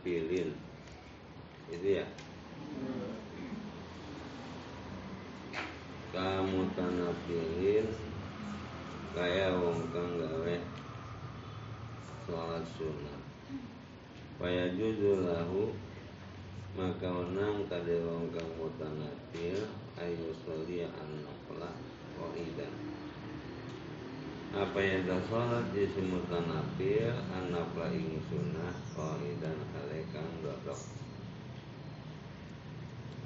pilin 0.00 0.50
itu 1.68 1.88
ya? 2.00 2.06
Kamu 6.14 6.72
tanah 6.72 7.12
pilin 7.28 7.86
kaya 9.12 9.52
wong 9.52 9.92
kang 9.92 10.16
gawe 10.16 10.56
sholat 12.24 12.64
sunat. 12.78 13.20
Faya 14.38 14.70
juzu 14.72 15.26
lahu 15.26 15.74
maka 16.78 17.10
menang 17.10 17.66
kade 17.66 18.06
wong 18.06 18.30
kang 18.30 18.46
mutanafil 18.54 19.66
ayu 19.98 20.30
sholia 20.46 20.86
an 20.94 21.26
nafla 21.26 21.74
qaidan 22.14 22.70
apa 24.54 24.78
yang 24.78 25.02
dah 25.10 25.18
sholat 25.26 25.66
di 25.74 25.90
mutanafil 26.06 27.18
an 27.34 27.50
nafla 27.50 27.90
ing 27.90 28.22
sunnah 28.30 28.70
qaidan 28.94 29.58
alaikan 29.74 30.30
dodok 30.38 30.78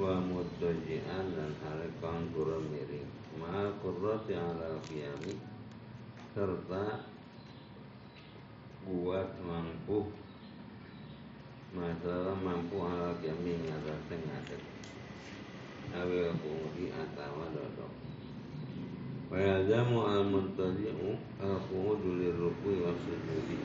wa 0.00 0.16
mutajian 0.16 1.36
dan 1.36 1.52
alaikan 1.60 2.32
kurang 2.32 2.64
miring 2.72 3.04
ma 3.36 3.68
kurrati 4.22 4.38
ala 4.38 4.78
qiyami 4.86 5.34
serta 6.30 7.02
buat 8.86 9.34
mampu 9.42 10.14
masalah 11.74 12.38
mampu 12.38 12.78
ala 12.86 13.18
kami 13.18 13.58
ngadase 13.66 14.14
ngadeg 14.22 14.62
awil 15.98 16.30
kudi 16.38 16.94
atawa 16.94 17.50
dodok. 17.50 17.90
Wa 19.26 19.58
jamu 19.66 20.06
al 20.06 20.22
muntadi'u 20.30 21.18
al 21.42 21.58
qudu 21.66 22.22
lirruku 22.22 22.78
wa 22.78 22.94
sujudi 23.02 23.58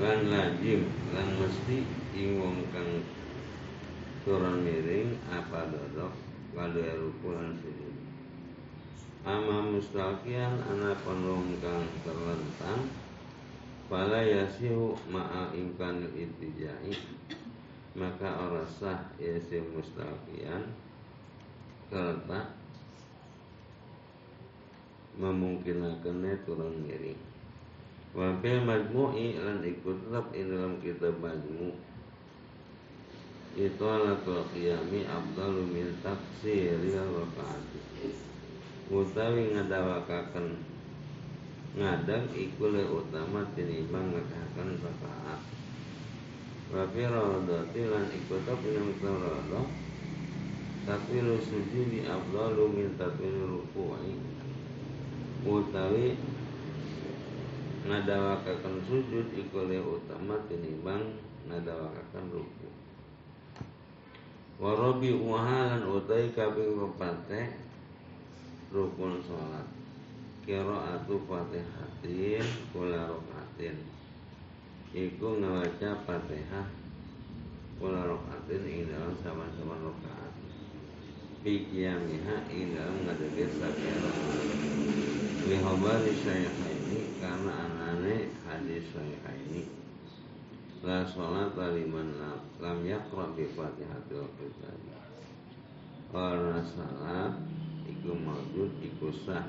lan 0.00 0.24
lazim 0.32 0.88
lan 1.12 1.28
mesti 1.36 1.84
ing 2.16 2.40
kang 2.72 3.04
turun 4.24 4.64
miring 4.64 5.20
apa 5.28 5.68
dodok 5.68 6.16
kadu 6.56 6.80
ruku 6.80 7.28
lan 7.36 7.52
sujud 7.60 7.83
ama 9.24 9.64
mustaqian 9.72 10.60
ana 10.68 10.92
wong 11.00 11.56
kang 11.64 11.88
terlentang 12.04 12.92
Fala 13.88 14.20
yasihu 14.20 14.96
ma'a 15.08 15.52
imkanil 15.56 16.12
itijai 16.12 16.92
Maka 17.96 18.28
orang 18.36 18.68
sah 18.68 19.00
yasi 19.16 19.64
mustafian 19.64 20.68
Serta 21.88 22.52
Memungkinkan 25.16 26.20
turun 26.44 26.84
miring 26.84 27.20
Wa 28.12 28.28
fil 28.44 28.60
majmu'i 28.60 29.40
lan 29.40 29.64
ikut 29.64 30.04
tetap 30.04 30.32
dalam 30.36 30.76
kitab 30.84 31.16
majmu' 31.20 31.76
Itu 33.56 33.84
alatul 33.88 34.44
qiyami 34.52 35.08
abdalu 35.08 35.64
min 35.64 35.88
taksiri 36.04 36.92
rakaati 36.92 38.33
Utawi 38.92 39.56
ngadawakakan 39.56 40.60
ngadang 41.74 42.28
iku 42.36 42.68
le 42.68 42.84
utama 42.84 43.40
tinimbang 43.56 44.12
ngakakan 44.12 44.76
rakaat 44.76 45.40
wa 46.68 46.84
fi 46.92 47.02
rawdati 47.08 47.80
lan 47.88 48.12
iku 48.12 48.36
ta 48.44 48.52
punyang 48.52 48.92
rawdah 49.00 49.66
tapi 50.84 51.16
lu 51.24 51.40
sujudi 51.40 52.04
afdalu 52.04 52.64
min 52.76 52.88
tatwil 53.00 53.56
ruku'i. 53.56 54.20
Utawi 55.48 56.20
ngadawakakan 57.88 58.84
sujud 58.84 59.32
iku 59.32 59.64
le 59.64 59.80
utama 59.80 60.36
tinimbang 60.44 61.16
ngadawakakan 61.48 62.24
ruku. 62.36 62.68
Warabi 64.60 65.16
uhalan 65.16 65.88
utai 65.88 66.36
kaping 66.36 66.76
pepate 66.76 67.63
rukun 68.74 69.22
sholat. 69.22 69.84
Qiraatu 70.44 71.24
Fatihatin 71.24 72.44
kula 72.68 73.08
rokaatin 73.08 73.80
Iku 74.92 75.40
ngawaca 75.40 76.04
Fatihah 76.04 76.68
kula 77.80 78.04
rokaatin 78.04 78.62
ing 78.68 78.92
dalam 78.92 79.16
sama-sama 79.24 79.80
rokaat 79.80 80.36
Bikiyamiha 81.40 82.52
ing 82.52 82.76
dalam 82.76 83.08
ngadege 83.08 83.56
sakera 83.56 84.14
Li 85.48 85.56
khabari 85.64 86.12
ini 86.12 87.16
karena 87.24 87.52
anane 87.64 88.28
hadis 88.44 88.92
ini 88.92 89.64
La 90.84 91.08
sholat 91.08 91.56
liman 91.56 92.20
lam, 92.60 92.78
yakra 92.84 93.32
bi 93.32 93.48
Fatihatil 93.48 94.28
Kitab 94.36 94.76
Orang 96.12 96.60
salat 96.68 97.63
iku 98.04 98.20
maujud 98.20 98.68
iku 98.84 99.08
sah. 99.24 99.48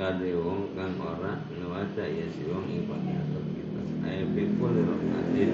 Kade 0.00 0.32
wong 0.32 0.72
kang 0.72 0.96
ora 0.96 1.44
ngewaca 1.52 2.08
ya 2.08 2.24
si 2.32 2.48
wong 2.48 2.64
ing 2.72 2.88
Fatihah 2.88 3.20
kita. 3.52 3.80
Aya 4.00 4.24
pikul 4.32 4.80
rokaatin 4.80 5.52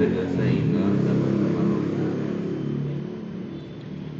tegese 0.00 0.44
ingkang 0.48 0.96
sama-sama. 1.04 1.62
Rokaat 1.68 2.16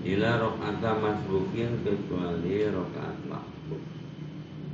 ila 0.04 0.30
rokaata 0.36 0.90
masbukin 1.00 1.80
kecuali 1.80 2.68
rokaat 2.76 3.16
makbuk. 3.24 3.80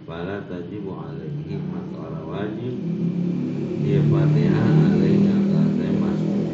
Fala 0.02 0.42
tajibu 0.50 0.90
alaihi 0.90 1.54
maka 1.70 1.96
ora 2.02 2.20
wajib. 2.34 2.74
Ya 3.86 4.02
fatihah 4.10 4.74
alaihi 4.90 5.30
atasnya 5.30 5.90
masbuk. 6.02 6.50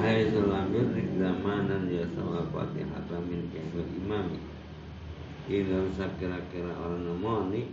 Hai 0.00 0.32
selamir 0.32 0.88
zamanan 1.20 1.84
ya 1.92 2.08
sama 2.16 2.48
fatihah 2.48 3.20
min 3.28 3.44
kemil 3.52 3.84
imami 4.00 4.53
Ilam 5.44 5.92
kira-kira 6.16 6.72
orang 6.80 7.04
nemoni. 7.04 7.68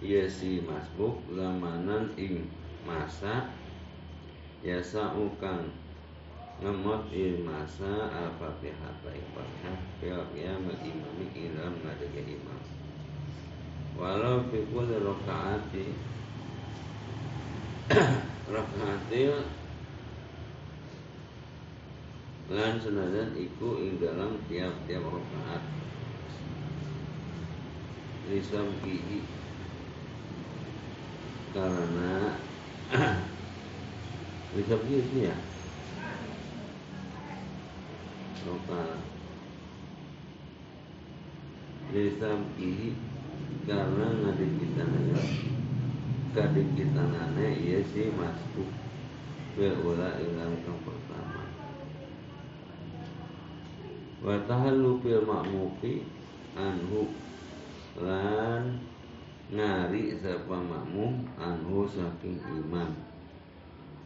Ya 0.00 0.24
si 0.24 0.64
masbuk 0.64 1.20
lamanan 1.36 2.08
ing 2.16 2.48
masa. 2.88 3.52
Ya 4.64 4.80
sa'ukan 4.80 5.68
ngemot 6.64 7.12
il 7.12 7.44
masa. 7.44 8.08
Al-fatihah 8.08 8.96
ing 9.12 9.26
fatihah 9.36 9.76
Fil 10.00 10.22
qiyamil 10.32 10.80
imami 10.80 11.26
ilam 11.36 11.76
ngadege 11.84 12.24
imam. 12.24 12.62
Walau 14.00 14.48
fi 14.48 14.64
kulli 14.72 14.96
rokaati 15.04 15.84
Rokaati 18.48 19.22
lan 22.48 22.80
senajan 22.80 23.36
iku 23.36 23.76
ing 23.76 24.00
dalam 24.00 24.40
tiap-tiap 24.48 25.04
rokaat 25.04 25.77
lisamkihi 28.28 29.24
karena 31.56 32.36
lisamkihi 34.56 35.00
itu 35.00 35.16
ya? 35.32 35.36
Lokal 38.44 39.00
lisamkihi 41.88 42.92
karena 43.64 44.06
ngadik 44.12 44.52
kita 44.60 44.82
nanya 44.84 45.20
kadik 46.36 46.68
kita 46.76 47.00
nanya 47.00 47.48
iya 47.48 47.80
sih 47.80 48.12
masuk. 48.12 48.68
Wa'ula 49.58 50.22
ilang 50.22 50.54
yang 50.54 50.78
pertama. 50.86 51.42
Wa 54.22 54.36
tahallu 54.46 55.02
fil 55.02 55.26
ma'muki 55.26 56.06
anhu 56.54 57.10
lan 58.02 58.78
ngari 59.48 60.14
sapa 60.20 60.56
makmum 60.60 61.24
anhu 61.40 61.88
saking 61.88 62.36
imam 62.46 62.92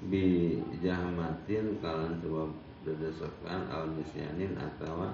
bi 0.07 0.59
jahmatin 0.83 1.79
kalan 1.83 2.19
sebab 2.23 2.51
dedesakan 2.83 3.71
al 3.71 3.91
nisyanin 3.95 4.55
atau 4.59 5.11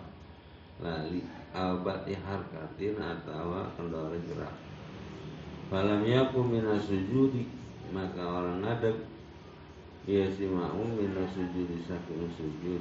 lali 0.81 1.25
al 1.53 1.81
bati 1.85 2.17
harkatin 2.17 2.97
atau 2.97 3.67
kendala 3.77 4.17
gerak. 4.17 4.55
Falam 5.69 6.07
yaku 6.07 6.41
minas 6.45 6.89
sujudi 6.89 7.45
maka 7.93 8.21
orang 8.21 8.65
ngadeg 8.65 8.97
ya 10.09 10.25
si 10.33 10.49
makmum 10.49 10.97
minas 10.97 11.29
sujudi 11.37 11.85
saking 11.85 12.29
sujud 12.37 12.81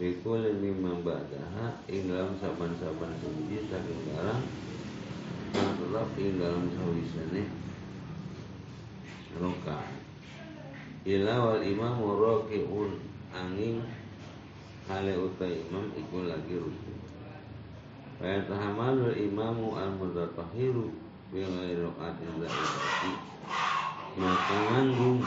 Fikul 0.00 0.40
ini 0.40 0.72
membadaha 0.72 1.84
ing 1.88 2.08
dalam 2.08 2.36
saban-saban 2.40 3.12
sujud 3.20 3.68
saking 3.68 4.00
barang 4.08 4.42
Tetap 5.52 6.08
ing 6.16 6.40
dalam 6.40 6.64
sawisane 6.72 7.42
roka. 9.36 9.80
Ila 11.04 11.34
wal 11.44 11.62
imam 11.64 11.96
rokiun 12.00 13.00
angin 13.32 13.84
Hale 14.88 15.12
utai 15.16 15.60
imam 15.68 15.92
iku 15.96 16.24
lagi 16.24 16.56
ruku 16.56 16.92
Faya 18.16 18.44
tahamalul 18.48 19.12
imamu 19.12 19.76
al 19.76 19.92
mudatahiru 19.96 20.88
Bila 21.32 21.64
rokatin 21.68 22.32
zaidati 22.40 23.32
maka 24.12 24.56
manggung 24.68 25.24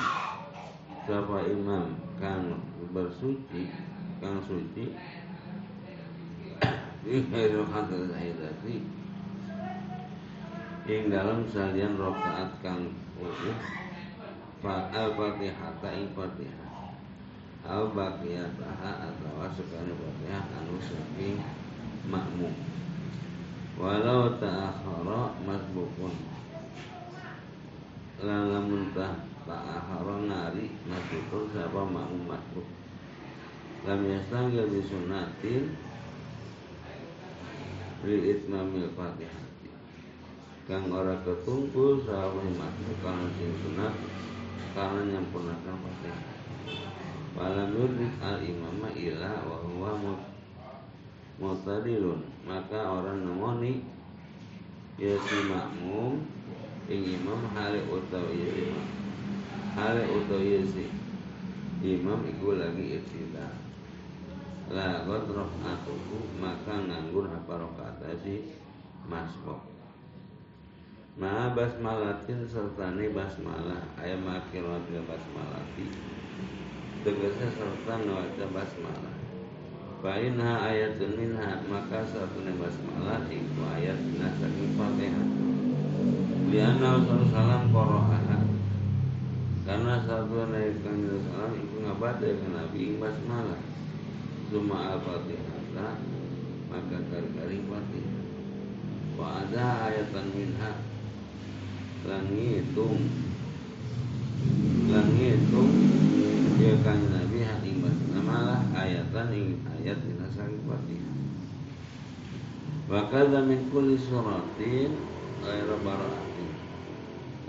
siapa 1.10 1.42
imam 1.50 1.98
kang 2.22 2.62
bersuci 2.94 3.66
suci. 4.22 4.86
Di 7.06 7.22
khairu 7.30 7.62
hadal 7.70 8.10
aidati 8.18 8.82
ing 10.90 11.02
dalam 11.14 11.46
salian 11.46 12.02
rokaat 12.02 12.50
kang 12.66 12.90
utuh 13.22 13.58
al 14.66 15.14
fatihah 15.14 15.78
ing 15.94 16.10
fatihah 16.18 16.66
al 17.62 17.94
baqiyataha 17.94 19.06
atau 19.06 19.46
sekali 19.54 19.94
fatihah 19.94 20.50
anu 20.58 20.82
saking 20.82 21.38
makmum 22.10 22.54
walau 23.78 24.34
ta'akhara 24.42 25.30
masbukun. 25.46 26.14
Lamun 28.26 28.90
tah 28.98 29.14
ta'akhara 29.46 30.26
ngari 30.26 30.74
masbukun 30.90 31.54
siapa 31.54 31.86
makmum 31.86 32.34
masbuk 32.34 32.66
lam 33.86 34.02
yastanggil 34.10 34.66
bisunatin 34.74 35.78
li 38.02 38.18
itmamil 38.34 38.90
fatihah. 38.98 39.46
Kang 40.66 40.90
ora 40.90 41.22
ketunggu 41.22 42.02
sahabat 42.02 42.50
makmum 42.58 42.98
kana 43.06 43.30
sing 43.38 43.54
sunat 43.62 43.94
karena 44.74 45.06
menyempurnakan 45.06 45.78
fatihah. 45.78 46.26
Walam 47.38 47.78
yudrik 47.78 48.18
al 48.26 48.42
imama 48.42 48.90
ila 48.90 49.32
wa 49.44 49.58
huwa 49.60 49.92
mutadilun 51.36 52.24
Maka 52.48 52.80
orang 52.80 53.28
nemoni 53.28 53.84
Ya 54.96 55.20
si 55.20 55.38
makmum 55.52 56.24
Ing 56.88 57.04
imam 57.04 57.44
hale 57.52 57.84
ya 57.84 58.00
si 58.00 58.64
Hale 59.76 60.04
ya 60.48 60.60
si 60.64 60.86
Imam 61.84 62.24
iku 62.24 62.56
lagi 62.56 62.98
iktida 62.98 63.65
La 64.74 65.06
godrof 65.06 65.54
atuhu 65.62 66.42
Maka 66.42 66.74
nganggur 66.74 67.30
apa 67.30 67.54
rokata 67.62 68.10
si 68.18 68.50
Masbok 69.06 69.76
Ma 71.16 71.48
basmalatin 71.56 72.44
sertani 72.44 73.08
basmalah. 73.16 73.88
Ayam 73.96 74.28
akhirat 74.28 74.84
basmalati. 75.08 75.88
Tegasnya 77.08 77.56
serta 77.56 78.04
nawaca 78.04 78.46
basmalah. 78.52 79.16
Fa'inha 80.04 80.52
ayatun 80.60 81.16
minha 81.16 81.64
maka 81.72 82.04
satu 82.04 82.44
basmalah 82.44 83.24
itu 83.32 83.62
ayat 83.64 83.96
nasakin 84.20 84.76
fatihah 84.76 85.28
Lianna 86.52 87.00
Rasulullah 87.00 87.64
koro'aha 87.72 88.38
Karena 89.66 89.96
satu 90.04 90.52
naik 90.52 90.84
kami 90.84 91.10
Rasulullah 91.10 91.52
itu 91.58 91.76
ngabada 91.80 92.28
ke 92.28 92.48
Nabi 92.54 92.84
basmalah 93.00 93.62
Suma 94.56 94.96
al-fatihah 94.96 96.00
maka 96.72 96.98
kari-kari 97.12 97.60
fatihah 97.68 98.24
Wa 99.20 99.44
ada 99.44 99.92
ayatan 99.92 100.32
minha 100.32 100.80
lang 102.08 102.24
ngitung 102.32 103.04
lang 104.88 105.12
ngitung 105.12 105.72
ya 106.56 106.72
kan 106.88 107.04
nabi 107.04 107.44
hating 107.44 107.84
malah 108.24 108.64
ayatan 108.80 109.28
ing 109.36 109.60
ayat 109.76 110.00
minasari 110.08 110.56
fatihah 110.64 111.16
wa 112.88 113.12
kadza 113.12 113.44
min 113.44 113.60
kulli 113.76 114.00
suratin 114.00 114.96
ghairu 115.44 115.84
bara'atin. 115.84 116.52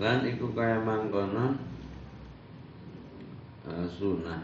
Lan 0.02 0.26
iku 0.26 0.50
kaya 0.58 0.82
mangkono 0.82 1.54
uh, 3.70 3.86
sunah 3.94 4.42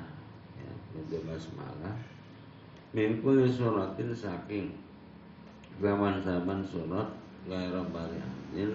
ya 0.62 0.70
itu 0.94 1.18
basmalah 1.26 2.11
min 2.92 3.24
kulli 3.24 3.48
suratin 3.48 4.12
saking 4.12 4.68
zaman 5.80 6.20
zaman 6.20 6.60
surat 6.60 7.08
ghairu 7.48 7.88
bara'atin 7.88 8.72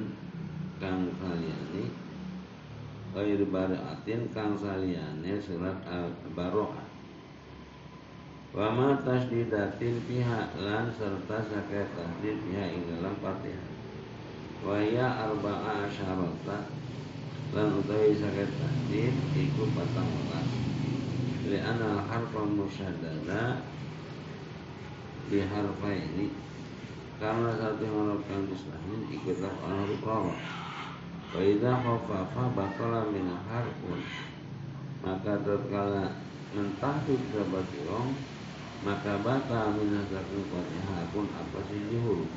kang 0.82 1.06
saliyane 1.22 1.86
Khair 3.14 3.40
baraatin 3.50 4.30
kang 4.30 4.54
saliyane 4.54 5.42
surat 5.42 5.78
al-baroah 5.86 6.86
Wa 8.58 8.74
ma 8.74 8.98
tasdidatin 9.06 10.02
pihak 10.10 10.58
lan 10.58 10.90
serta 10.90 11.46
sakit 11.46 11.88
tasdid 11.94 12.42
pihak 12.42 12.74
ing 12.74 12.90
dalam 12.90 13.14
Fatihah. 13.22 13.70
Wa 14.66 14.82
ya 14.82 15.30
arba'a 15.30 15.86
asyarata 15.86 16.66
lan 17.54 17.68
utawi 17.78 18.18
sakit 18.18 18.50
tasdid 18.58 19.14
iku 19.38 19.70
patang 19.78 20.10
welas. 20.10 20.50
Li 21.46 21.62
anal 21.62 22.02
harfa 22.10 22.42
musyaddada 25.28 25.32
di 25.32 25.40
harfa 25.44 25.92
ini 25.92 26.28
karena 27.20 27.52
satu 27.60 27.86
huruf 27.86 28.24
yang 28.32 28.48
dislahin 28.48 29.02
ikut 29.12 29.44
huruf 29.44 30.02
rawa 30.06 30.36
Wa 31.28 31.44
idza 31.44 31.84
khaffafa 31.84 32.44
batala 32.56 33.12
min 33.12 33.28
harfun 33.28 34.00
maka 35.04 35.36
tatkala 35.44 36.16
mentahdik 36.56 37.20
sahabat 37.36 37.68
wong 37.84 38.16
maka 38.88 39.20
bata 39.20 39.76
min 39.76 39.92
fatihah 40.08 41.04
pun 41.12 41.28
apa 41.36 41.60
sih 41.68 42.00
huruf 42.00 42.32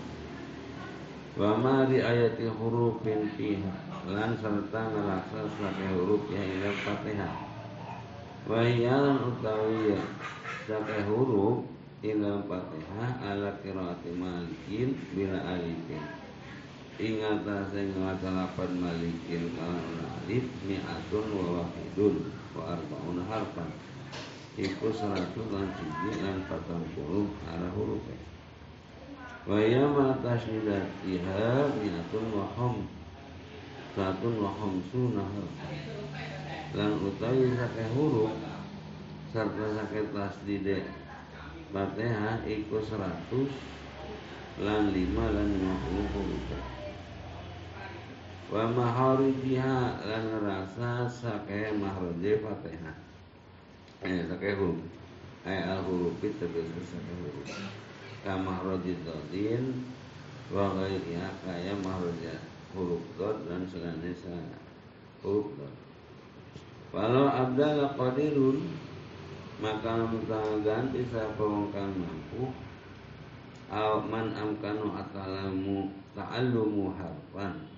wa 1.38 1.54
ma 1.54 1.86
di 1.86 2.02
ayati 2.02 2.50
hurufin 2.50 3.30
fiha 3.38 3.72
lan 4.10 4.34
serta 4.42 4.90
ngerasa 4.90 5.40
sakai 5.54 5.94
huruf 5.94 6.26
ya 6.34 6.42
ila 6.42 6.70
fatihah 6.82 7.34
wa 8.50 8.58
hiyalan 8.66 9.22
utawi 9.22 9.94
sakai 10.66 11.06
huruf 11.06 11.69
ila 12.00 12.40
fatihah 12.48 13.10
ala 13.20 13.60
kiraati 13.60 14.10
malikin 14.16 14.96
bila 15.12 15.36
alifin 15.44 16.20
Ingat 17.00 17.48
sing 17.72 17.96
nglapan 17.96 18.70
malikin 18.76 19.56
kalan 19.56 20.04
alif 20.04 20.44
mi'atun 20.68 21.26
wa 21.32 21.64
wahidun 21.64 22.28
wa 22.52 22.76
arba'un 22.76 23.24
harfan. 23.24 23.72
Iku 24.60 24.92
seratus 24.92 25.48
lan 25.48 25.72
siji 25.80 26.20
lan 26.20 26.44
patang 26.44 26.84
puluh 26.92 27.32
arah 27.48 27.72
huruf. 27.72 28.04
Wa 29.48 29.56
ya 29.64 29.88
ma 29.88 30.12
tasydidatiha 30.20 31.72
mi'atun 31.80 32.26
wa 32.36 32.44
hum 32.60 32.84
satun 33.96 34.36
wa 34.36 34.52
hamsuna 34.60 35.24
harfan. 35.24 35.76
Lan 36.76 37.00
utawi 37.00 37.48
sake 37.56 37.96
huruf 37.96 38.36
serta 39.32 39.66
sake 39.72 40.12
tasdide 40.12 40.84
Fatihah 41.70 42.42
iku 42.50 42.82
seratus 42.82 43.54
lan 44.58 44.90
lima 44.90 45.30
lan 45.30 45.46
lima 45.54 45.74
puluh 45.86 46.06
huruf 46.10 46.44
wa 48.50 48.66
maharijiha 48.74 50.02
lan 50.02 50.24
rasa 50.42 51.06
sake 51.06 51.70
mahroje 51.78 52.42
fatihah 52.42 52.96
eh 54.02 54.26
sake 54.26 54.58
huruf. 54.58 54.82
Ay 55.46 55.62
al 55.62 55.86
huruf 55.86 56.18
itu 56.18 56.42
sake 56.42 57.12
huruf. 57.22 57.46
Ka 58.26 58.34
mahroji 58.34 58.98
dodin 59.06 59.86
wa 60.50 60.74
ghairiha 60.74 61.28
kaya 61.46 61.78
mahroja 61.78 62.34
huruf 62.74 63.06
dod 63.14 63.46
dan 63.46 63.62
selainnya 63.70 64.10
huruf 65.22 65.54
dod 65.54 65.74
Walau 66.90 67.30
abdal 67.30 67.94
qadirun 67.94 68.89
maka 69.60 70.08
ganti 70.64 71.00
sapa 71.12 71.44
wong 71.44 71.68
kang 71.70 71.92
mampu. 71.94 72.48
Aw 73.70 74.02
man 74.02 74.34
amkanu 74.34 74.90
atalamu 74.96 75.92
ta'allumu 76.16 76.90
harfan. 76.96 77.70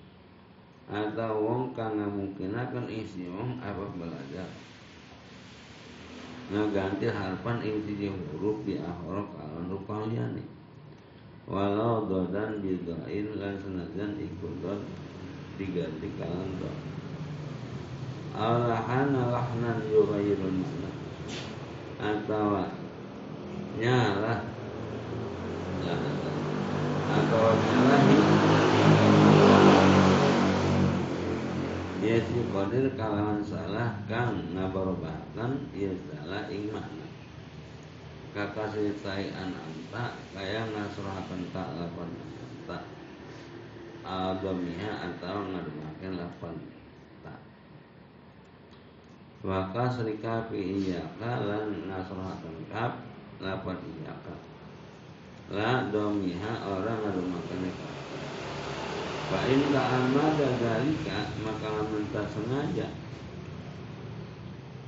Atau 0.89 1.45
wong 1.45 1.63
kang 1.77 1.99
akan 1.99 2.85
isi 2.89 3.29
wong 3.29 3.61
apa 3.61 3.85
belajar. 3.99 4.49
Ganti 6.49 7.07
harpan 7.11 7.61
ing 7.61 7.83
siji 7.85 8.09
huruf 8.09 8.65
di 8.65 8.81
akhir 8.81 9.29
kalan 9.35 9.63
rupa 9.69 10.03
walau 11.43 12.07
dodan 12.07 12.63
bidain 12.63 13.27
lan 13.35 13.59
senajan 13.59 14.15
ikut 14.15 14.53
dod 14.63 14.79
diganti 15.59 16.07
kalan 16.15 16.49
dod 16.55 16.77
alahana 18.31 19.27
lahnan 19.27 19.83
yughayyirul 19.91 20.55
makna 20.63 20.91
atau 22.03 22.67
nyalah 23.79 24.39
atau 27.13 27.45
nyalahi 27.55 28.19
ya 32.03 32.19
si 32.19 32.39
qadir 32.51 32.85
kalawan 32.99 33.39
salah 33.39 33.95
kang 34.11 34.51
ngabarobahkan 34.51 35.71
ya 35.71 35.95
salah 36.11 36.43
ing 36.51 36.67
makna. 36.75 37.07
Kakasih 38.35 38.97
an 39.31 39.55
anta 39.55 40.19
kaya 40.35 40.67
ngasrohakan 40.67 41.41
tak 41.55 41.69
lapan 41.79 42.09
tak 42.67 42.83
adamiha 44.03 44.91
atau 45.07 45.47
ngademakan 45.47 46.11
lapan 46.19 46.55
wa 49.43 49.67
kasri 49.75 50.17
kafi 50.23 50.87
iyaka 50.87 51.43
lan 51.43 51.91
nasrohakan 51.91 52.57
kaf 52.71 53.03
lapan 53.43 53.77
iyaka 53.99 54.35
la 55.51 55.91
domiha 55.91 56.63
orang 56.63 57.03
ngarumakan 57.03 57.67
kaf 57.75 57.93
Fa 59.33 59.39
in 59.47 59.71
ta'amada 59.71 60.47
dalika 60.61 61.31
maka 61.41 61.65
lamun 61.65 62.05
tak 62.11 62.27
sengaja 62.27 62.85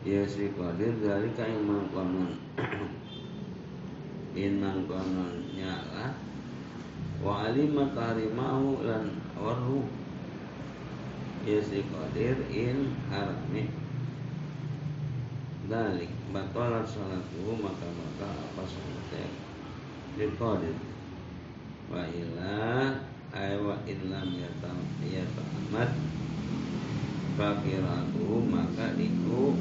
ya 0.06 0.22
si 0.28 0.54
qadir 0.54 0.94
dalika 1.02 1.50
yang 1.50 1.66
mangkonon. 1.66 2.36
In 4.38 4.60
mangkonon 4.62 5.50
nyala 5.56 6.14
wa 7.24 7.48
alima 7.48 7.90
tarimahu 7.96 8.84
lan 8.86 9.18
waru 9.40 9.88
ya 11.48 11.58
si 11.64 11.82
qadir 11.88 12.36
in 12.52 12.94
harami 13.10 13.72
dalik 15.66 16.14
batalat 16.30 16.86
salatuhu 16.86 17.58
maka 17.58 17.90
maka 17.90 18.30
apa 18.30 18.64
salatnya 18.70 19.26
di 20.14 20.30
qadir 20.38 20.78
wa 21.90 22.06
ila 22.06 22.62
ay 23.34 23.58
wa 23.58 23.74
illam 23.90 24.30
yatam 24.38 24.78
yatamat 25.02 25.90
fakiratuhu 27.34 28.46
maka 28.46 28.94
iku 28.94 29.58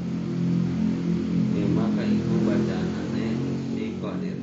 ya 1.57 1.65
maka 1.73 2.03
iku 2.05 2.35
bacaanane 2.53 3.27
si 3.73 3.97
qadir 3.97 4.37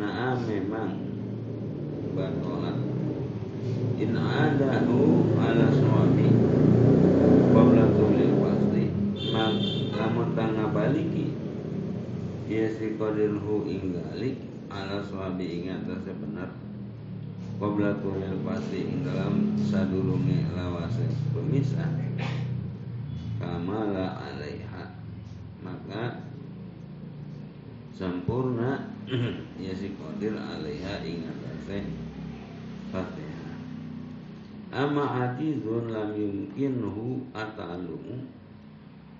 nah 0.00 0.32
memang 0.48 0.96
batolat 2.16 2.78
in 4.00 4.16
adahu 4.16 5.28
ala 5.36 5.68
suami 5.76 6.28
qabla 7.52 7.84
tulil 7.94 8.32
pasti 8.40 8.84
mak 9.30 9.54
lamun 9.98 10.38
tanga 10.38 10.70
baliki 10.70 11.34
ya 12.46 12.70
si 12.70 12.94
qadirhu 12.94 13.66
inggalik 13.66 14.38
ala 14.70 15.02
suami 15.02 15.66
ingat 15.66 15.82
benar 15.90 16.54
Qabla 17.58 17.98
tulil 17.98 18.38
pasti 18.46 18.86
dalam 19.02 19.58
sadurunge 19.58 20.46
lawase 20.54 21.10
pemisah. 21.34 21.90
Kamala 23.42 24.14
alaiha. 24.14 24.94
Maka 25.58 26.22
sempurna 27.90 28.94
ya 29.58 29.74
si 29.74 29.90
qadir 29.98 30.38
alaiha 30.38 31.02
ing 31.02 31.26
atase 31.26 31.82
Fatihah 32.94 33.58
Ama 34.70 35.26
ajizun 35.26 35.90
lam 35.90 36.14
yumkinhu 36.14 37.26
ata'alumu 37.34 38.22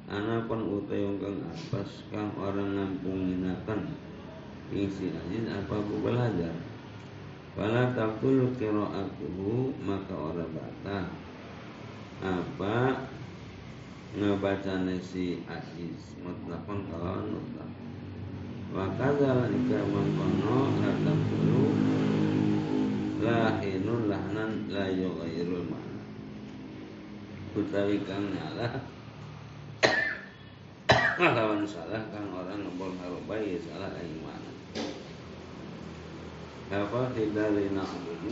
Anapun 0.09 0.61
utayong 0.81 1.21
kang 1.21 1.39
apas 1.53 2.09
kang 2.09 2.33
orang 2.41 2.75
ngampunginakan 2.75 3.93
Ing 4.73 4.89
si 4.89 5.13
ajiz 5.13 5.45
apa 5.49 5.77
belajar 5.81 6.57
Fala 7.59 7.91
taqulu 7.91 8.55
qira'atuhu 8.55 9.75
maka 9.83 10.15
ora 10.15 10.47
batal. 10.47 11.11
Apa 12.23 13.03
ngebacane 14.15 14.95
si 15.03 15.43
Aziz 15.51 16.15
mutlakon 16.23 16.87
kalau 16.87 17.27
mutlak. 17.27 17.67
Wa 18.71 18.87
kadzal 18.95 19.51
ika 19.51 19.81
mangkono 19.91 20.71
la 20.79 20.93
taqulu 21.03 21.67
lahinun 23.27 24.07
lahnan 24.07 24.71
la 24.71 24.87
yughairul 24.95 25.67
mana. 25.67 26.03
Utawi 27.59 28.07
kang 28.07 28.39
nyala 31.19 31.35
lawan 31.35 31.67
salah 31.67 31.99
kang 32.15 32.31
orang 32.31 32.63
ngebol 32.63 32.95
harobah 32.95 33.43
ya 33.43 33.59
salah 33.59 33.91
aing 33.99 34.23
mana 34.23 34.55
apa 36.71 37.11
tidak 37.11 37.59
lina 37.59 37.83
dulu 37.83 38.31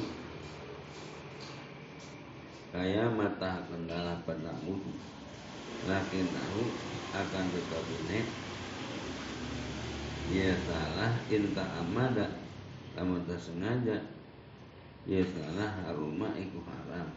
kaya 2.71 3.11
mata 3.11 3.67
kendala 3.67 4.23
padamu 4.23 4.79
lakin 5.91 6.27
tahu 6.31 6.63
akan 7.17 7.45
ini. 7.51 8.21
Ya 10.27 10.53
salah 10.67 11.15
inta 11.31 11.65
amada. 11.79 12.29
Tak 12.93 13.41
sengaja. 13.41 13.99
Ya 15.07 15.23
salah 15.25 15.71
haruma 15.87 16.35
iku 16.37 16.61
haram. 16.67 17.09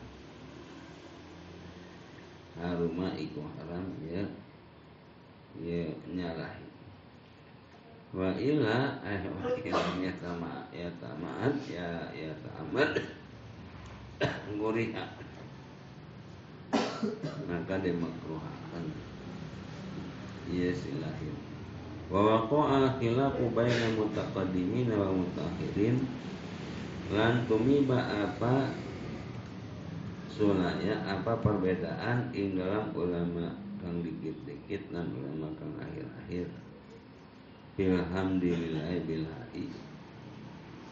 Haruma 2.56 3.12
iku 3.20 3.44
haram 3.58 3.86
ya 4.06 4.24
ya 5.60 5.84
nyalahi 6.10 6.66
wa 8.10 8.34
ila 8.34 8.78
eh 9.06 9.22
wa 9.30 9.46
ya 10.02 10.14
sama 10.18 10.66
ya 10.74 10.90
tamat 10.98 11.54
ya 11.70 12.10
ya 12.16 12.32
tamat 12.42 12.98
guriha 14.58 15.06
maka 17.48 17.76
dimakruhkan 17.80 18.86
ya 20.50 20.74
silahin. 20.74 21.38
Wa 22.10 22.26
waqa'a 22.26 22.98
khilafu 22.98 23.54
baina 23.54 23.94
mutaqaddimin 23.94 24.90
wa 24.90 25.14
mutaakhirin 25.14 26.02
lan 27.14 27.46
tumiba 27.46 28.02
apa 28.02 28.74
sulaya 30.34 31.06
apa 31.06 31.38
perbedaan 31.38 32.34
ing 32.34 32.58
dalam 32.58 32.90
ulama 32.98 33.54
kang 33.78 34.02
dikit-dikit 34.02 34.49
dan 34.70 35.10
ulama 35.18 35.50
kang 35.58 35.74
akhir-akhir. 35.82 36.46
Bilhamdulillah 37.80 38.92
bilhai 39.08 39.66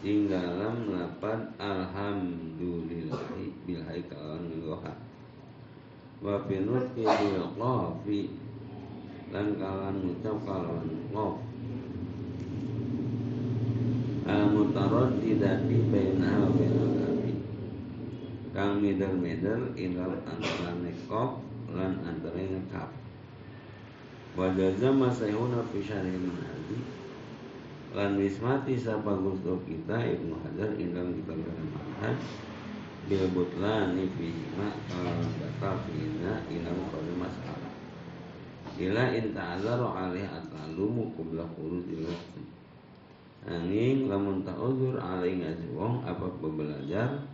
Ing 0.08 0.32
dalam 0.32 0.88
lapan 0.88 1.52
Alhamdulillahi 1.60 3.52
bilhai 3.68 4.08
kawan 4.08 4.48
ngeloha 4.48 4.96
Wa 6.24 6.48
binutki 6.48 7.04
bilqafi 7.04 8.32
Dan 9.36 9.60
kawan 9.60 10.00
ngucap 10.00 10.38
kawan 10.48 10.88
qof 11.12 11.44
Al-mutarad 14.32 15.20
tidak 15.20 15.68
baina 15.68 16.48
wa 16.48 16.56
Kang 18.56 18.80
mider-mider 18.80 19.76
inal 19.76 20.24
antara 20.24 20.72
nekop 20.80 21.44
Lan 21.76 22.00
antara 22.08 22.40
nekap 22.40 23.07
Wajazama 24.38 25.10
sayhuna 25.10 25.66
fi 25.74 25.82
syarih 25.82 26.14
manhaji 26.14 26.78
Lan 27.98 28.22
wismati 28.22 28.78
sapa 28.78 29.18
gusto 29.18 29.58
kita 29.66 29.98
Ibnu 29.98 30.38
Hajar 30.46 30.78
indang 30.78 31.10
kita 31.18 31.34
dalam 31.34 31.68
manhaj 31.74 32.22
Bil 33.10 33.26
butlani 33.34 34.06
fihima 34.14 34.78
Kalau 34.94 35.26
batal 35.42 35.82
fihina 35.90 36.46
Inam 36.54 36.86
kode 36.94 37.18
masalah. 37.18 37.74
Ila 38.78 39.10
in 39.18 39.34
ta'azaru 39.34 39.90
alih 39.90 40.30
atalumu 40.30 41.10
Kubla 41.18 41.42
kurus 41.58 41.90
waktu 41.98 42.42
Angin 43.50 44.06
lamun 44.06 44.46
ta'udzur 44.46 45.02
alih 45.02 45.42
ngaji 45.42 45.68
wong 45.74 46.06
Apa 46.06 46.30
belajar 46.46 47.26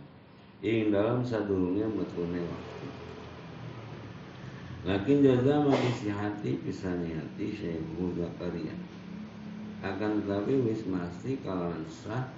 Ing 0.64 0.88
dalam 0.88 1.20
sadurungnya 1.20 1.84
metrune 1.84 2.40
waktu 2.48 3.03
Lakin 4.84 5.24
jaza 5.24 5.64
mengisi 5.64 6.12
hati 6.12 6.60
pisani 6.60 7.16
hati 7.16 7.56
Syekhu 7.56 8.12
Zakaria 8.20 8.76
Akan 9.80 10.20
tetapi 10.20 10.60
wis 10.60 10.84
masti 10.84 11.40
kalau 11.40 11.72
sah 11.88 12.28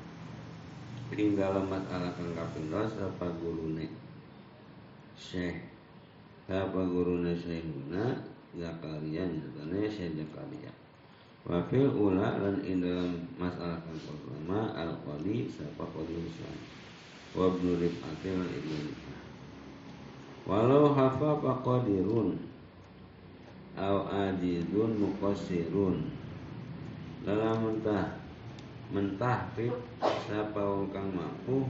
Ing 1.11 1.35
dalam 1.35 1.67
masalah 1.67 2.15
kang 2.15 2.31
kapindo 2.39 2.87
Sapa 2.87 3.27
gurune? 3.43 3.91
Syekh. 5.19 5.59
Sapa 6.47 6.87
gurune 6.87 7.35
Syekhuna 7.35 8.15
Zakaria 8.55 9.27
Nyatanya 9.27 9.91
Syekh 9.91 10.15
Zakaria 10.15 10.71
Wafil 11.51 11.91
ula 11.99 12.39
dan 12.39 12.63
ing 12.63 12.79
dalam 12.79 13.27
masalah 13.35 13.83
kang 13.83 13.99
pertama 13.99 14.71
Al-Qadi 14.71 15.51
Sapa 15.51 15.83
Qadi 15.83 16.15
Husain 16.15 16.63
Wabnu 17.35 17.75
Rif'atil 17.83 18.39
Ibnu 18.39 18.95
Walau 20.47 20.95
hafa 20.95 21.43
faqadirun 21.43 22.39
Au 23.75 24.07
ajizun 24.07 24.95
muqasirun 24.95 26.07
Dalam 27.27 27.67
mentah 27.67 28.15
Mentahfid 28.95 29.75
Siapa 29.99 30.63
wong 30.63 30.95
kang 30.95 31.11
mampu 31.11 31.67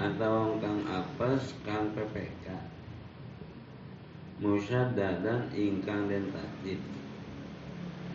Atau 0.00 0.32
wong 0.32 0.64
kang 0.64 0.80
apes 0.88 1.52
Kang 1.60 1.92
PPK 1.92 2.56
Musyaddadan 4.40 5.52
ingkang 5.52 6.08
den 6.08 6.32
tajdid 6.32 6.80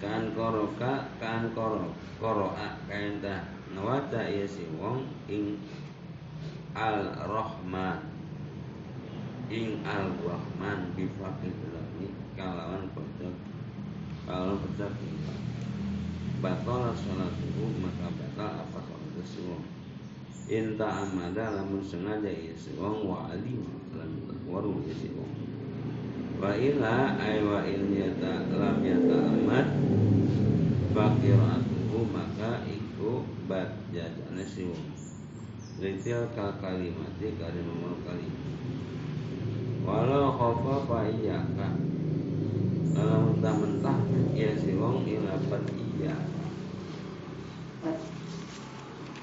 Kan 0.02 0.34
koroka 0.34 1.14
Kan 1.22 1.54
koro 1.54 1.94
Koroa 2.18 2.74
Kaintah 2.90 3.46
Nawaca 3.78 4.26
iya 4.26 4.50
si 4.50 4.66
wong 4.82 5.06
Ing 5.30 5.62
Al-Rahman 6.74 8.13
ing 9.54 9.86
al-rahman 9.86 10.98
bifaqih 10.98 11.54
lami 11.70 12.10
kalawan 12.34 12.90
pecah 12.98 13.38
kalau 14.26 14.58
pecah 14.66 14.90
tinggal 14.98 15.38
batal 16.42 16.90
salatuhu 16.98 17.78
maka 17.78 18.10
batal 18.18 18.66
apa 18.66 18.80
salat 18.82 19.48
wong. 19.48 19.64
Inta 20.52 21.08
amada 21.08 21.56
lamun 21.56 21.80
sengaja 21.80 22.28
isi 22.28 22.76
wong 22.76 23.08
wa 23.08 23.32
alim 23.32 23.64
lam 23.96 24.12
waru 24.50 24.84
isi 24.90 25.14
wong. 25.16 25.32
Wa 26.42 26.52
ila 26.52 27.16
ay 27.22 27.46
wa 27.48 27.64
yata 27.64 28.52
lam 28.52 28.84
yata 28.84 29.18
amat 29.38 29.68
fakiratuhu 30.92 32.12
maka 32.12 32.66
iku 32.68 33.24
bat 33.48 33.72
jajane 33.96 34.44
si 34.44 34.68
wong. 34.68 34.90
Litil 35.80 36.28
kal 36.36 36.60
kalimati 36.60 37.40
kali 37.40 37.60
nomor 37.64 38.04
kalimat 38.04 38.54
Walau 39.84 40.36
khofa 40.40 40.76
pa 40.88 41.00
iya 41.12 41.44
kak 41.60 41.76
Kalau 42.96 43.32
mentah-mentah 43.32 43.98
Ya 44.34 44.52
si 44.56 44.74
wong 44.80 45.04
ilapat 45.06 45.64
iya 46.00 46.16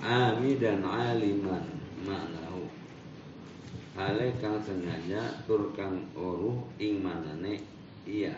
Ami 0.01 0.61
dan 0.61 0.85
aliman 0.85 1.65
maknahu 2.05 2.69
Hale 3.97 4.37
kang 4.41 4.61
sengaja 4.61 5.45
tur 5.45 5.73
kang 5.77 6.09
uruh 6.17 6.57
ing 6.81 7.05
manane 7.05 7.61
iya 8.09 8.37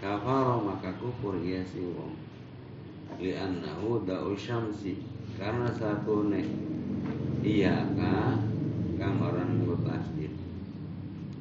Kafaro 0.00 0.64
maka 0.64 0.96
kufur 0.96 1.36
ya 1.44 1.60
si 1.60 1.84
wong. 1.84 2.16
Liannahu 3.20 4.08
da'u 4.08 4.32
syamsi. 4.32 4.96
Karena 5.36 5.68
satu 5.68 6.24
nek 6.24 6.48
iya 7.44 7.84
ka 7.92 8.40
kang 8.96 9.20
orang 9.20 9.60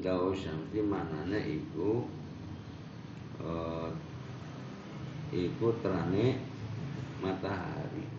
Dau 0.10 0.34
syamsi 0.34 0.82
maknanya 0.82 1.38
iku 1.38 2.02
uh, 3.46 3.94
Iku 5.30 5.70
terane 5.86 6.42
matahari. 7.22 8.10